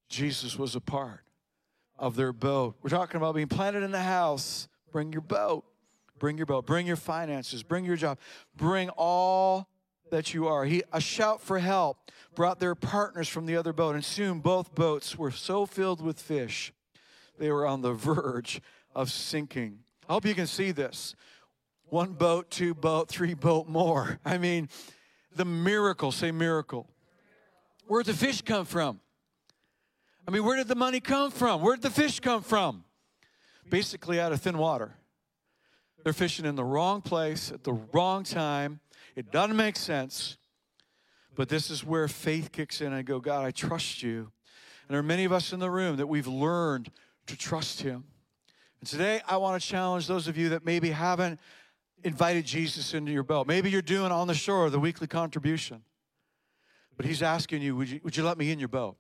[0.09, 1.21] Jesus was a part
[1.99, 2.77] of their boat.
[2.83, 4.67] We're talking about being planted in the house.
[4.93, 5.65] Bring your boat.
[6.19, 6.65] Bring your boat.
[6.65, 7.63] Bring your finances.
[7.63, 8.19] Bring your job.
[8.57, 9.69] Bring all
[10.11, 10.65] that you are.
[10.65, 14.75] He, a shout for help brought their partners from the other boat, and soon both
[14.75, 16.73] boats were so filled with fish
[17.41, 18.61] they were on the verge
[18.95, 19.81] of sinking.
[20.09, 21.17] I hope you can see this.
[21.89, 24.21] One boat, two boat, three boat more.
[24.25, 24.69] I mean,
[25.35, 26.89] The miracle, say miracle.
[27.87, 29.01] Where'd the fish come from?
[30.27, 31.63] I mean, where did the money come from?
[31.63, 32.85] Where did the fish come from?
[33.69, 34.97] Basically, out of thin water.
[36.05, 38.81] They're fishing in the wrong place at the wrong time.
[39.17, 40.37] It doesn't make sense.
[41.37, 42.93] But this is where faith kicks in.
[42.93, 44.31] I go, God, I trust you.
[44.91, 46.91] And there are many of us in the room that we've learned
[47.31, 48.05] to trust Him.
[48.81, 51.41] And today, I want to challenge those of you that maybe haven't
[52.03, 53.47] invited Jesus into your boat.
[53.47, 55.83] Maybe you're doing on the shore the weekly contribution.
[56.97, 58.97] But He's asking you, would you, would you let me in your boat?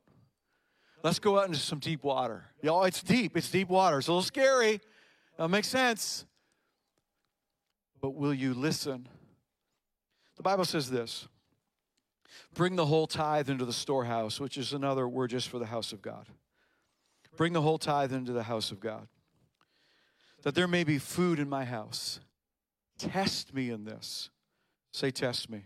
[1.03, 2.45] Let's go out into some deep water.
[2.63, 3.37] Y'all, it's deep.
[3.37, 3.99] It's deep water.
[3.99, 4.81] It's a little scary.
[5.39, 6.27] That makes sense.
[8.01, 9.09] But will you listen?
[10.37, 11.27] The Bible says this
[12.55, 15.93] Bring the whole tithe into the storehouse, which is another word just for the house
[15.93, 16.27] of God.
[17.41, 19.09] Bring the whole tithe into the house of God,
[20.43, 22.21] that there may be food in my house.
[22.99, 24.29] Test me in this.
[24.93, 25.63] Say, test me.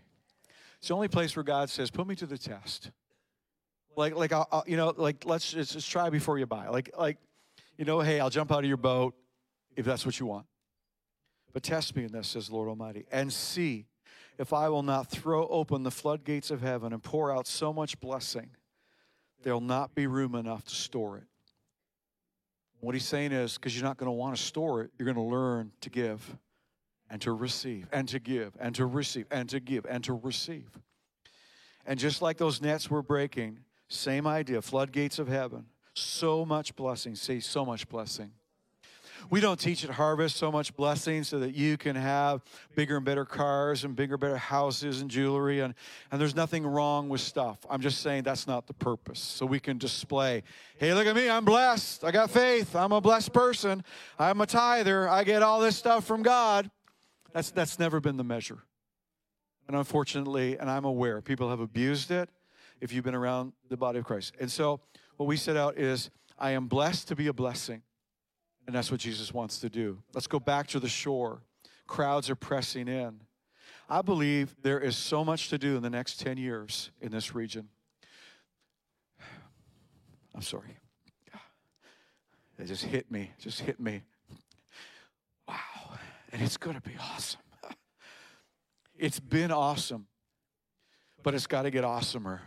[0.77, 2.91] It's the only place where God says, put me to the test.
[3.97, 6.69] Like, like, I'll, I'll, you know, like, let's just, just try before you buy.
[6.69, 7.17] Like, like,
[7.77, 9.13] you know, hey, I'll jump out of your boat
[9.75, 10.45] if that's what you want.
[11.51, 13.87] But test me in this, says Lord Almighty, and see
[14.39, 17.99] if I will not throw open the floodgates of heaven and pour out so much
[17.99, 18.51] blessing,
[19.43, 21.25] there'll not be room enough to store it.
[22.85, 25.15] What he's saying is, because you're not going to want to store it, you're going
[25.15, 26.37] to learn to give
[27.09, 30.69] and to receive and to give and to receive and to give and to receive.
[31.87, 37.15] And just like those nets were breaking, same idea, floodgates of heaven, so much blessing,
[37.15, 38.31] See, so much blessing
[39.29, 42.43] we don't teach at Harvest so much blessing so that you can have
[42.75, 45.61] bigger and better cars and bigger, better houses and jewelry.
[45.61, 45.73] And,
[46.11, 47.59] and there's nothing wrong with stuff.
[47.69, 49.19] I'm just saying that's not the purpose.
[49.19, 50.43] So we can display,
[50.77, 51.29] hey, look at me.
[51.29, 52.03] I'm blessed.
[52.03, 52.75] I got faith.
[52.75, 53.83] I'm a blessed person.
[54.19, 55.09] I'm a tither.
[55.09, 56.69] I get all this stuff from God.
[57.33, 58.59] That's, that's never been the measure.
[59.67, 62.29] And unfortunately, and I'm aware, people have abused it
[62.81, 64.33] if you've been around the body of Christ.
[64.39, 64.79] And so
[65.17, 67.81] what we set out is I am blessed to be a blessing.
[68.65, 69.99] And that's what Jesus wants to do.
[70.13, 71.41] Let's go back to the shore.
[71.87, 73.21] Crowds are pressing in.
[73.87, 77.35] I believe there is so much to do in the next 10 years in this
[77.35, 77.69] region.
[80.35, 80.77] I'm sorry.
[82.57, 84.01] It just hit me, just hit me.
[85.45, 85.55] Wow.
[86.31, 87.41] And it's going to be awesome.
[88.97, 90.07] It's been awesome,
[91.21, 92.39] but it's got to get awesomer.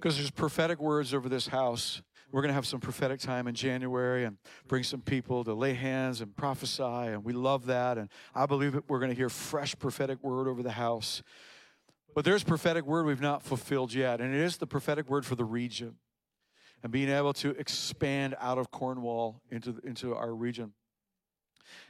[0.00, 2.00] Because there's prophetic words over this house
[2.32, 4.36] we're going to have some prophetic time in January and
[4.68, 6.82] bring some people to lay hands and prophesy.
[6.82, 7.98] And we love that.
[7.98, 11.22] And I believe that we're going to hear fresh prophetic word over the house.
[12.14, 14.20] But there's prophetic word we've not fulfilled yet.
[14.20, 15.96] And it is the prophetic word for the region
[16.82, 20.72] and being able to expand out of Cornwall into, into our region.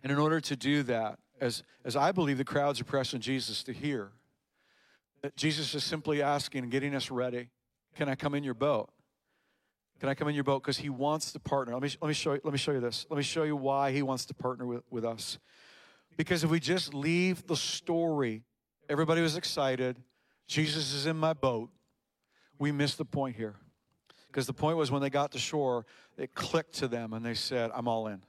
[0.03, 3.62] And in order to do that, as, as I believe the crowds are pressing Jesus
[3.64, 4.12] to hear,
[5.23, 7.51] that Jesus is simply asking and getting us ready.
[7.94, 8.90] Can I come in your boat?
[10.00, 10.62] Can I come in your boat?
[10.62, 11.74] Because he wants to partner.
[11.74, 13.07] Let me, let, me show you, let me show you this.
[13.11, 15.38] Let me show you why he wants to partner with, with us.
[16.16, 18.42] Because if we just leave the story,
[18.88, 19.96] everybody was excited,
[20.46, 21.70] Jesus is in my boat,
[22.59, 23.57] we missed the point here.
[24.26, 25.85] Because the point was when they got to shore,
[26.16, 28.22] it clicked to them and they said, I'm all in.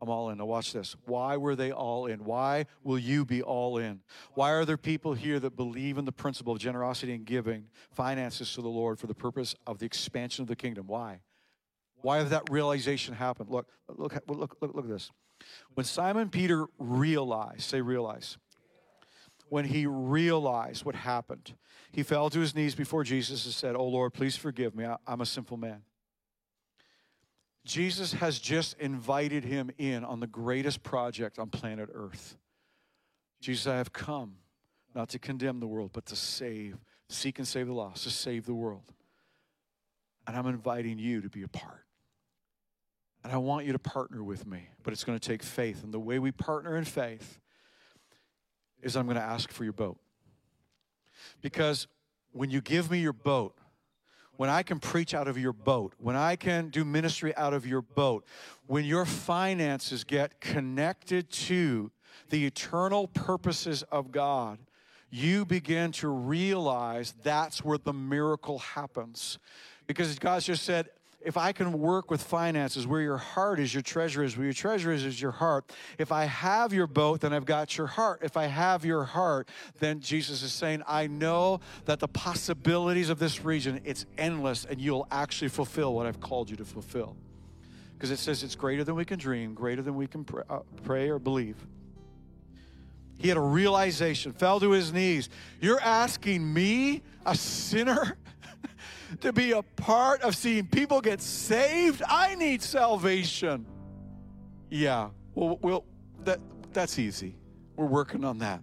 [0.00, 0.38] I'm all in.
[0.38, 0.94] Now, watch this.
[1.06, 2.24] Why were they all in?
[2.24, 4.00] Why will you be all in?
[4.34, 8.52] Why are there people here that believe in the principle of generosity and giving finances
[8.54, 10.86] to the Lord for the purpose of the expansion of the kingdom?
[10.86, 11.20] Why?
[12.00, 13.50] Why did that realization happened?
[13.50, 15.10] Look, look, look, look, look at this.
[15.74, 18.38] When Simon Peter realized, say realize,
[19.48, 21.54] when he realized what happened,
[21.90, 24.86] he fell to his knees before Jesus and said, Oh Lord, please forgive me.
[25.06, 25.82] I'm a sinful man.
[27.68, 32.38] Jesus has just invited him in on the greatest project on planet Earth.
[33.42, 34.36] Jesus, I have come
[34.94, 36.78] not to condemn the world, but to save,
[37.10, 38.90] seek and save the lost, to save the world.
[40.26, 41.84] And I'm inviting you to be a part.
[43.22, 45.84] And I want you to partner with me, but it's going to take faith.
[45.84, 47.38] And the way we partner in faith
[48.82, 49.98] is I'm going to ask for your boat.
[51.42, 51.86] Because
[52.32, 53.54] when you give me your boat,
[54.38, 57.66] when I can preach out of your boat, when I can do ministry out of
[57.66, 58.24] your boat,
[58.68, 61.90] when your finances get connected to
[62.30, 64.60] the eternal purposes of God,
[65.10, 69.40] you begin to realize that's where the miracle happens.
[69.88, 70.88] Because God just said,
[71.20, 74.52] if I can work with finances, where your heart is, your treasure is, where your
[74.52, 75.72] treasure is, is your heart.
[75.98, 78.20] If I have your boat, then I've got your heart.
[78.22, 79.48] If I have your heart,
[79.80, 84.80] then Jesus is saying, I know that the possibilities of this region, it's endless, and
[84.80, 87.16] you'll actually fulfill what I've called you to fulfill.
[87.94, 90.60] Because it says it's greater than we can dream, greater than we can pray, uh,
[90.84, 91.56] pray or believe.
[93.18, 95.28] He had a realization, fell to his knees.
[95.60, 98.16] You're asking me, a sinner,
[99.20, 102.02] to be a part of seeing people get saved?
[102.06, 103.66] I need salvation.
[104.70, 105.84] Yeah, well, well
[106.24, 106.40] that,
[106.72, 107.36] that's easy.
[107.76, 108.60] We're working on that.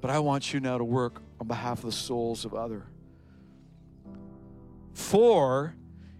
[0.00, 2.86] But I want you now to work on behalf of the souls of other.
[4.92, 5.74] For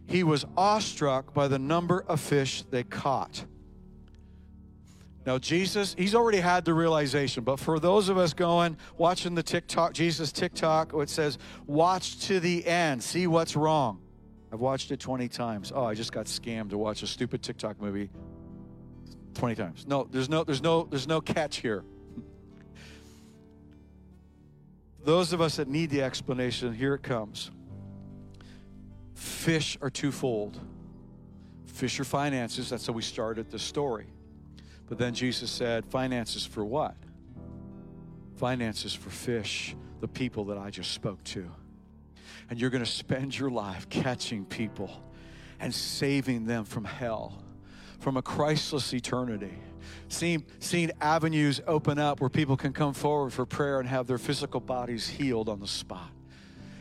[0.06, 3.44] he was awestruck by the number of fish they caught.
[5.24, 9.42] Now, Jesus, he's already had the realization, but for those of us going, watching the
[9.42, 14.00] TikTok, Jesus TikTok, it says, watch to the end, see what's wrong.
[14.52, 15.72] I've watched it 20 times.
[15.74, 18.10] Oh, I just got scammed to watch a stupid TikTok movie
[19.34, 19.86] 20 times.
[19.86, 21.84] No, there's no, there's no, there's no catch here.
[25.04, 27.50] Those of us that need the explanation, here it comes.
[29.14, 30.58] Fish are twofold.
[31.66, 32.68] Fish are finances.
[32.68, 34.06] That's how we started the story.
[34.92, 36.94] But then Jesus said, Finances for what?
[38.36, 41.50] Finances for fish, the people that I just spoke to.
[42.50, 45.02] And you're going to spend your life catching people
[45.60, 47.42] and saving them from hell,
[48.00, 49.54] from a Christless eternity.
[50.08, 54.18] Seeing, seeing avenues open up where people can come forward for prayer and have their
[54.18, 56.10] physical bodies healed on the spot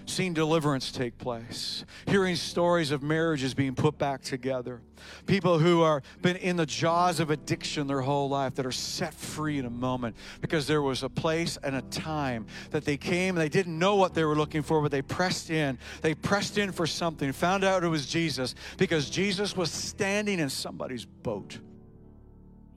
[0.05, 4.81] seeing deliverance take place, hearing stories of marriages being put back together,
[5.25, 9.13] people who are been in the jaws of addiction their whole life that are set
[9.13, 13.35] free in a moment because there was a place and a time that they came
[13.35, 15.77] and they didn't know what they were looking for but they pressed in.
[16.01, 20.49] They pressed in for something found out it was Jesus because Jesus was standing in
[20.49, 21.57] somebody's boat.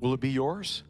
[0.00, 0.82] Will it be yours?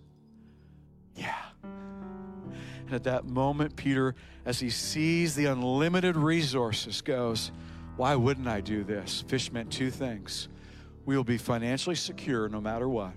[1.14, 1.34] Yeah.
[1.62, 4.14] And at that moment, Peter,
[4.44, 7.50] as he sees the unlimited resources, goes,
[7.96, 9.24] Why wouldn't I do this?
[9.28, 10.48] Fish meant two things.
[11.06, 13.12] We will be financially secure no matter what,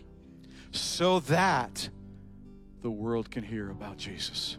[0.72, 1.90] so that
[2.82, 4.58] the world can hear about Jesus.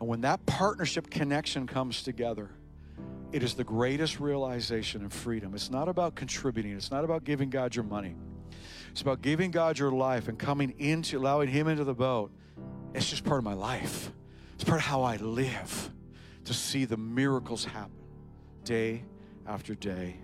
[0.00, 2.50] And when that partnership connection comes together,
[3.32, 5.54] it is the greatest realization of freedom.
[5.54, 8.14] It's not about contributing, it's not about giving God your money.
[8.90, 12.32] It's about giving God your life and coming into, allowing Him into the boat
[12.94, 14.10] it's just part of my life.
[14.58, 15.90] It's part of how I live
[16.46, 17.92] to see the miracles happen
[18.64, 19.04] day
[19.46, 20.16] after day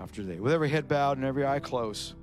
[0.00, 0.40] after day.
[0.40, 2.14] With every head bowed and every eye closed.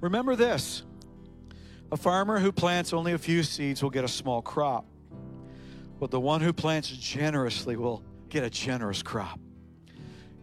[0.00, 0.82] Remember this
[1.92, 4.84] a farmer who plants only a few seeds will get a small crop,
[6.00, 9.38] but the one who plants generously will get a generous crop.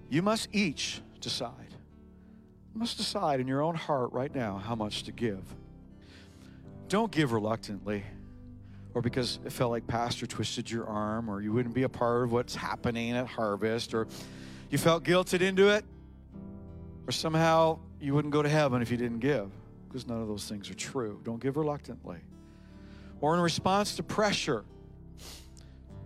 [0.08, 1.76] You must each decide.
[2.74, 5.44] You must decide in your own heart right now how much to give.
[6.92, 8.04] Don't give reluctantly
[8.94, 12.26] or because it felt like pastor twisted your arm or you wouldn't be a part
[12.26, 14.10] of what's happening at harvest or
[14.70, 15.86] you felt guilted into it
[17.08, 19.50] or somehow you wouldn't go to heaven if you didn't give
[19.88, 21.22] because none of those things are true.
[21.24, 22.18] Don't give reluctantly.
[23.22, 24.66] Or in response to pressure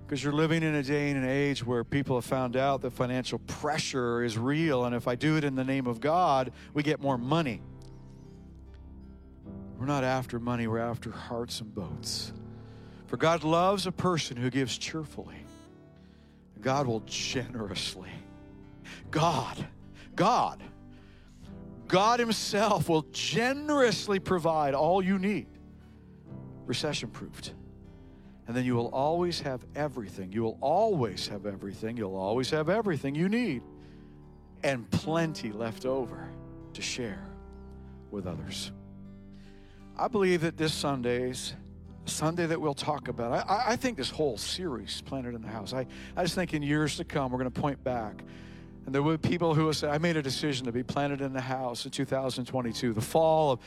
[0.05, 2.91] because you're living in a day and an age where people have found out that
[2.91, 6.83] financial pressure is real and if i do it in the name of god we
[6.83, 7.59] get more money
[9.80, 12.34] we're not after money, we're after hearts and boats.
[13.07, 15.38] For God loves a person who gives cheerfully.
[16.61, 18.09] God will generously.
[19.11, 19.65] God,
[20.15, 20.63] God,
[21.88, 25.47] God Himself will generously provide all you need,
[26.65, 27.53] recession proofed.
[28.47, 30.32] And then you will always have everything.
[30.32, 31.97] You will always have everything.
[31.97, 33.63] You'll always have everything you need
[34.63, 36.30] and plenty left over
[36.73, 37.26] to share
[38.11, 38.71] with others.
[39.97, 41.53] I believe that this Sunday's
[42.05, 43.31] Sunday that we'll talk about.
[43.49, 46.61] I, I think this whole series, Planted in the House, I, I just think in
[46.61, 48.23] years to come, we're going to point back.
[48.85, 51.33] And there be people who will say, I made a decision to be planted in
[51.33, 52.93] the house in 2022.
[52.93, 53.59] The fall of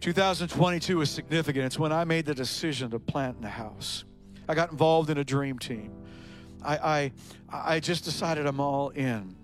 [0.00, 1.66] 2022 is significant.
[1.66, 4.04] It's when I made the decision to plant in the house.
[4.48, 5.92] I got involved in a dream team.
[6.64, 7.12] I, I,
[7.74, 9.36] I just decided I'm all in.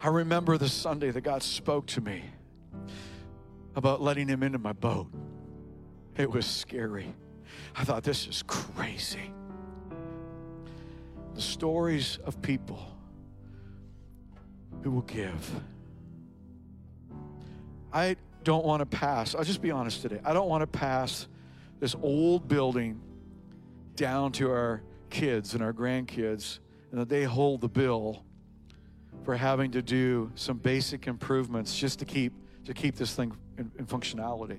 [0.00, 2.24] I remember the Sunday that God spoke to me
[3.74, 5.06] about letting him into my boat.
[6.16, 7.14] It was scary.
[7.76, 9.32] I thought, this is crazy.
[11.34, 12.84] The stories of people
[14.82, 15.50] who will give.
[17.92, 20.20] I don't want to pass, I'll just be honest today.
[20.24, 21.28] I don't want to pass
[21.80, 23.00] this old building
[23.96, 26.58] down to our kids and our grandkids
[26.90, 28.24] and that they hold the bill
[29.24, 32.32] for having to do some basic improvements just to keep
[32.64, 34.58] to keep this thing in, in functionality.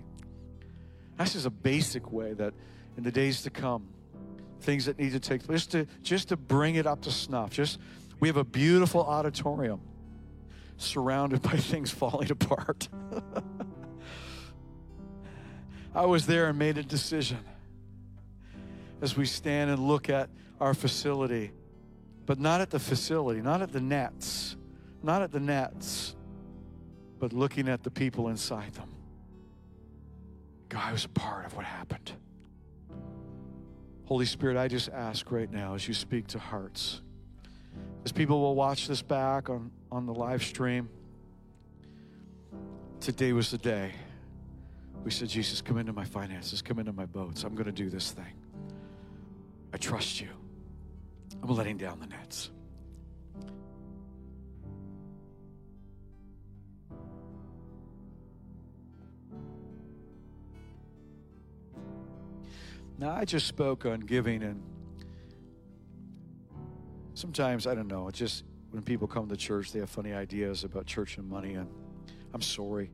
[1.17, 2.53] That's just a basic way that
[2.97, 3.87] in the days to come,
[4.61, 7.51] things that need to take place, just to, just to bring it up to snuff.
[7.51, 7.79] Just
[8.19, 9.81] we have a beautiful auditorium
[10.77, 12.87] surrounded by things falling apart.
[15.95, 17.39] I was there and made a decision
[19.01, 21.51] as we stand and look at our facility,
[22.25, 24.55] but not at the facility, not at the nets,
[25.03, 26.15] not at the nets,
[27.19, 28.92] but looking at the people inside them.
[30.73, 32.11] God was a part of what happened.
[34.05, 37.01] Holy Spirit, I just ask right now as you speak to hearts,
[38.03, 40.89] as people will watch this back on, on the live stream,
[42.99, 43.91] today was the day
[45.03, 47.43] we said, Jesus, come into my finances, come into my boats.
[47.43, 48.33] I'm going to do this thing.
[49.73, 50.29] I trust you.
[51.43, 52.49] I'm letting down the nets.
[62.97, 64.61] Now, I just spoke on giving, and
[67.15, 70.63] sometimes, I don't know, it's just when people come to church, they have funny ideas
[70.63, 71.67] about church and money, and
[72.33, 72.91] I'm sorry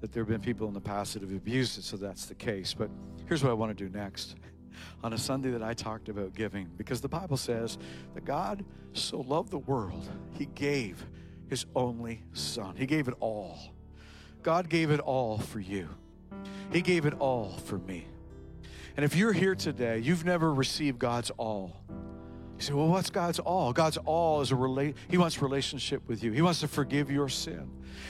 [0.00, 2.34] that there have been people in the past that have abused it, so that's the
[2.34, 2.74] case.
[2.74, 2.90] But
[3.26, 4.36] here's what I want to do next.
[5.04, 7.78] On a Sunday that I talked about giving, because the Bible says
[8.14, 11.06] that God so loved the world, He gave
[11.48, 12.74] His only Son.
[12.74, 13.58] He gave it all.
[14.42, 15.88] God gave it all for you,
[16.72, 18.06] He gave it all for me.
[18.96, 21.76] And if you're here today, you've never received God's all.
[22.58, 23.72] You say, well, what's God's all?
[23.72, 24.96] God's all is a relate.
[25.08, 26.32] He wants relationship with you.
[26.32, 27.68] He wants to forgive your sin.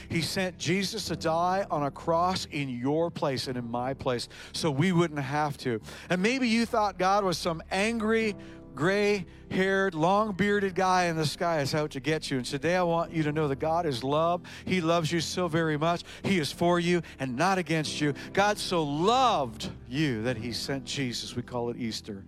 [0.08, 4.28] He sent Jesus to die on a cross in your place and in my place
[4.52, 5.80] so we wouldn't have to.
[6.10, 8.36] And maybe you thought God was some angry,
[8.74, 12.38] gray haired, long bearded guy in the sky is out to get you.
[12.38, 14.42] And today I want you to know that God is love.
[14.64, 16.02] He loves you so very much.
[16.24, 18.14] He is for you and not against you.
[18.32, 22.24] God so loved you that He sent Jesus, we call it Easter,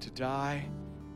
[0.00, 0.64] to die,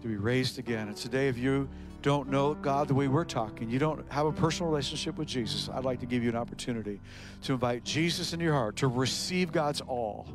[0.02, 0.88] to be raised again.
[0.88, 1.68] And today, if you
[2.02, 5.70] don't know God the way we're talking, you don't have a personal relationship with Jesus,
[5.72, 7.00] I'd like to give you an opportunity
[7.42, 10.26] to invite Jesus into your heart, to receive God's all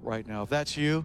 [0.00, 0.42] right now.
[0.44, 1.04] If that's you,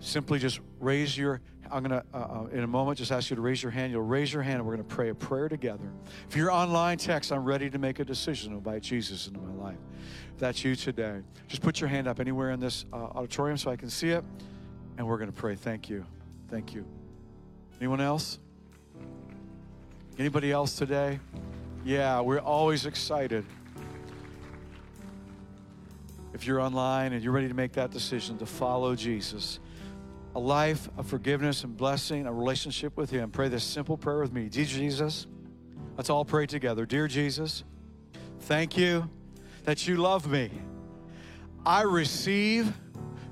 [0.00, 1.40] simply just raise your
[1.70, 3.90] i'm going to uh, uh, in a moment just ask you to raise your hand.
[3.90, 5.90] You'll raise your hand and we're going to pray a prayer together.
[6.28, 9.52] If you're online text i'm ready to make a decision to invite jesus into my
[9.52, 9.78] life.
[10.34, 13.70] If that's you today just put your hand up anywhere in this uh, auditorium so
[13.70, 14.24] i can see it
[14.96, 15.56] and we're going to pray.
[15.56, 16.04] Thank you.
[16.48, 16.86] Thank you.
[17.80, 18.38] Anyone else?
[20.18, 21.18] Anybody else today?
[21.84, 23.44] Yeah we're always excited.
[26.34, 29.60] If you're online and you're ready to make that decision to follow jesus
[30.34, 34.32] a life of forgiveness and blessing, a relationship with Him, pray this simple prayer with
[34.32, 34.48] me.
[34.48, 35.26] Dear Jesus,
[35.96, 36.84] let's all pray together.
[36.86, 37.64] Dear Jesus,
[38.40, 39.08] thank you
[39.64, 40.50] that you love me.
[41.64, 42.72] I receive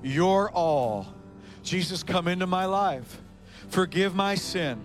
[0.03, 1.07] your all.
[1.63, 3.21] Jesus, come into my life.
[3.69, 4.81] Forgive my sin.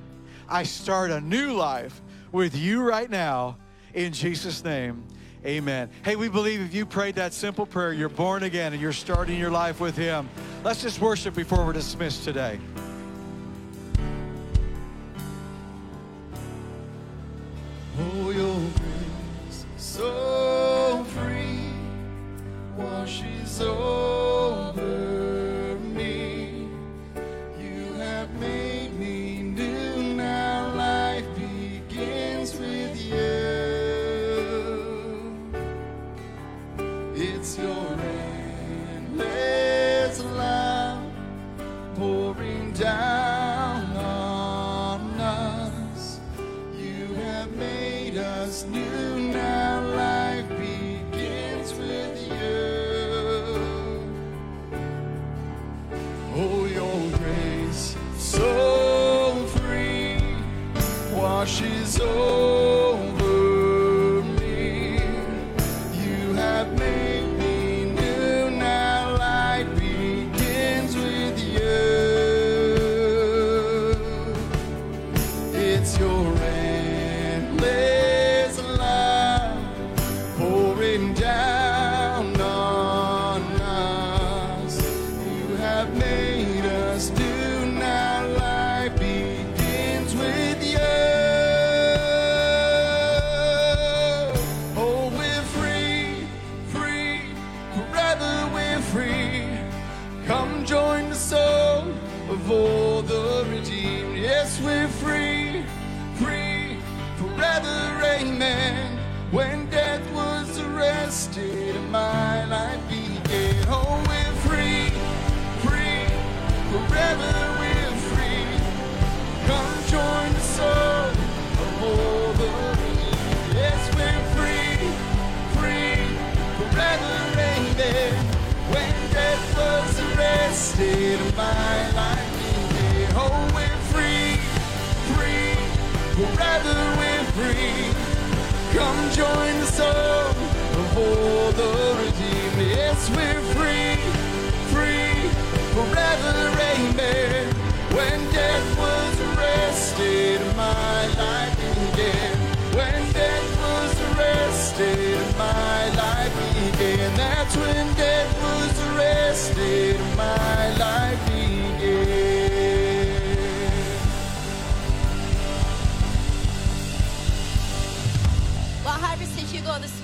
[0.49, 2.01] I start a new life
[2.31, 3.57] with you right now
[3.93, 5.05] in Jesus' name.
[5.45, 5.89] Amen.
[6.03, 9.37] Hey, we believe if you prayed that simple prayer, you're born again and you're starting
[9.37, 10.29] your life with Him.
[10.63, 12.59] Let's just worship before we're dismissed today.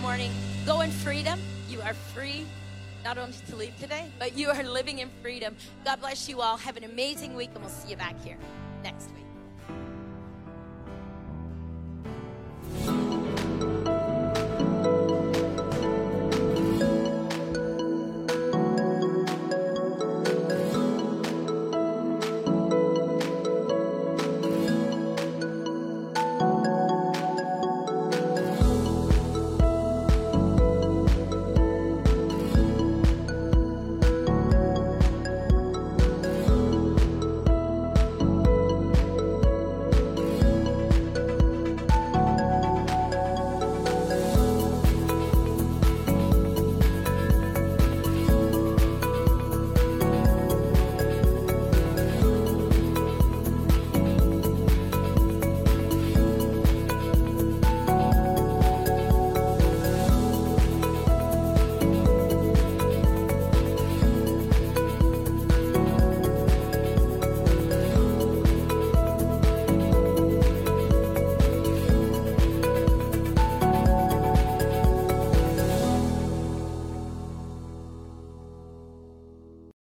[0.04, 0.34] Morning,
[0.66, 1.40] go in freedom.
[1.70, 2.46] You are free,
[3.06, 5.56] not only to leave today, but you are living in freedom.
[5.86, 6.58] God bless you all.
[6.58, 8.38] Have an amazing week, and we'll see you back here
[8.84, 9.33] next week.